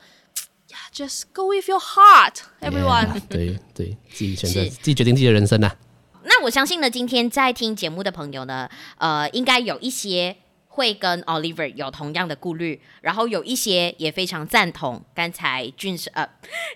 [0.93, 3.15] Just go with your heart, everyone.
[3.15, 5.77] Yeah, 对对，自己选择，自己决定自己的人生呐、啊。
[6.25, 8.69] 那我相信呢，今天在听节目的朋友呢，
[8.99, 10.37] 呃，应该有一些。
[10.75, 16.29] 会跟 Oliver 有同样的顾虑，然后有一些也非常赞同刚才俊是呃，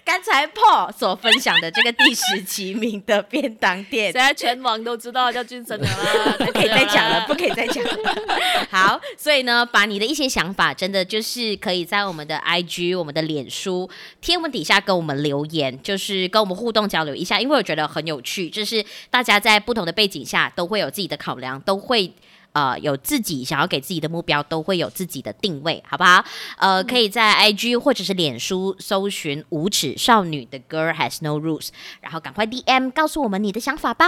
[0.04, 8.14] 刚才 Paul 所分享的这个第十七名的便当店，现在全网都知道叫俊生的了， 不可以再讲了，不可以再讲了。
[8.70, 13.90] 好，所以呢，把你的一些想法，真的就是可以在我们的 IG、我们的脸书
[14.20, 22.12] 贴文底下跟我们留言，就是跟我们互动交流一下，因为我觉得很有趣，就是大家在不同的背景下都会有自己的考量，都会。
[22.52, 26.24] 呃，有自己想要给自己的目标，都会有自己的定位，好不好？
[26.56, 31.68] 呃，可以在 IG 或者是脸书搜寻“无耻少女”的 Girl Has No Rules，
[32.00, 34.06] 然后赶快 DM 告诉我们你的想法吧。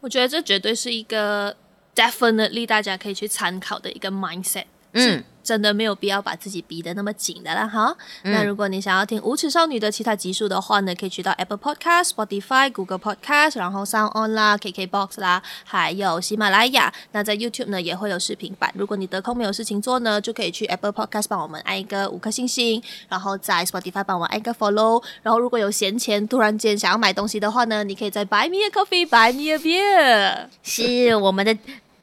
[0.00, 1.56] 我觉得这绝对是一个
[1.94, 4.64] definitely 大家可以去参考的一个 mindset。
[4.92, 5.24] 嗯。
[5.50, 7.92] 真的没有必要把自己逼得那么紧的啦哈。
[8.22, 16.94] 嗯、那如果你想要听无耻少女的其他集数的话呢，可以去到 Apple Podcast、Spotify、Google Podcast，然后 Sound On 啦、KKBox 啦，还有喜马拉雅。
[17.10, 18.72] 那在 YouTube 呢也会有视频版。
[18.76, 25.02] 如果你得空没有事情做呢，就可以去 Apple Podcast 帮我们按一个五颗星星，然后在 Spotify 帮我们按一个 Follow。
[25.24, 31.58] 然后如果有闲钱，突然间想要买东西的话呢，你可以在 Buy Me a Coffee、Buy Me a Beer，是我们的。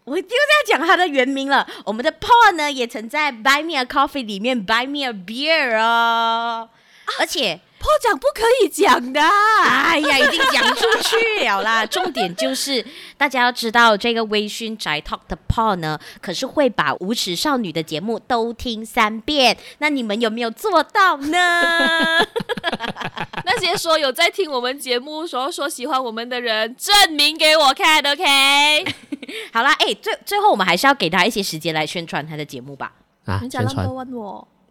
[0.08, 0.30] 我又在
[0.66, 1.68] 讲它的原名了。
[1.84, 6.70] 我们的 Paul 呢，也曾在 Buy Me a Coffee 里面 Buy Me a Beer 哦，
[7.04, 11.86] 啊、而且 Paul 讲不可以讲的，哎呀，已经讲出去了啦。
[11.88, 12.86] 重点就是
[13.18, 19.58] 大家要知道，这个微醺宅 Talk 的 Paul 呢，可是会把无耻少女的节目都听三遍。
[19.78, 22.26] 那你们有没有做到呢？
[23.46, 28.86] 那些说有在听我们节目，说说喜欢我们的人，证明给我看，OK？
[29.54, 32.92] 好啦，哎、欸，最最后我们还是要给他一些时间来宣传他的节目吧。
[33.26, 33.66] 啊，宣传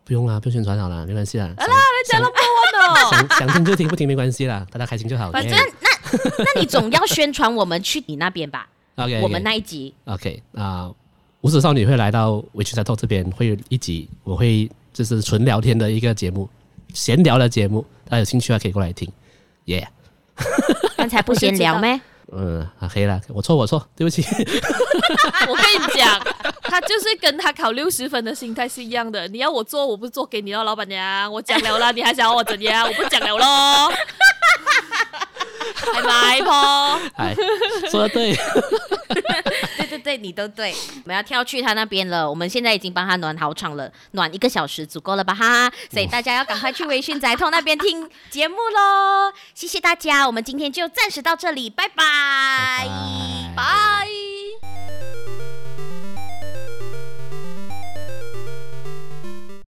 [0.07, 1.53] 不用啦，不用宣传好了，没关系啦。
[1.59, 3.11] 好啦，你讲了不完哦。
[3.11, 5.33] 想想听就听，不听没关系啦，大家开心就好。
[5.33, 8.69] 反正那那你总要宣传我们去你那边吧。
[8.95, 9.93] OK，我们那一集。
[10.05, 10.89] OK 啊，
[11.41, 16.49] 无耻少女会来到 Witch Talk 这边，会有一集我会就是纯聊天的一个节目，
[16.95, 19.11] 闲聊的节目，大家有兴趣的可以过来听。
[19.65, 19.89] 耶，
[20.97, 22.01] 刚才不闲聊咩？
[22.33, 24.23] 嗯，黑了，我错，我错，对不起。
[25.49, 26.21] 我跟你讲，
[26.63, 29.27] 他就是跟他考六十分的心态是一样的。
[29.29, 31.31] 你要我做，我不做给你哦，老板娘。
[31.33, 32.87] 我讲了啦，你还想要我怎样？
[32.87, 33.93] 我不讲了喽。
[35.93, 37.35] 拜拜婆，哎，
[37.91, 38.35] 说的 对，
[39.77, 40.73] 对对对，你都对。
[40.73, 45.35] 我们要跳去他那边了，我们现在已经帮他暖好场了，暖一个小时足够了吧？
[45.35, 49.33] 哈，所以大家要赶快去微醺宅 Talk 那边听节目喽。
[49.55, 52.89] 谢谢大家，我们今天就暂时到这里，拜拜，拜
[53.57, 53.57] 拜。
[53.57, 54.36] 拜。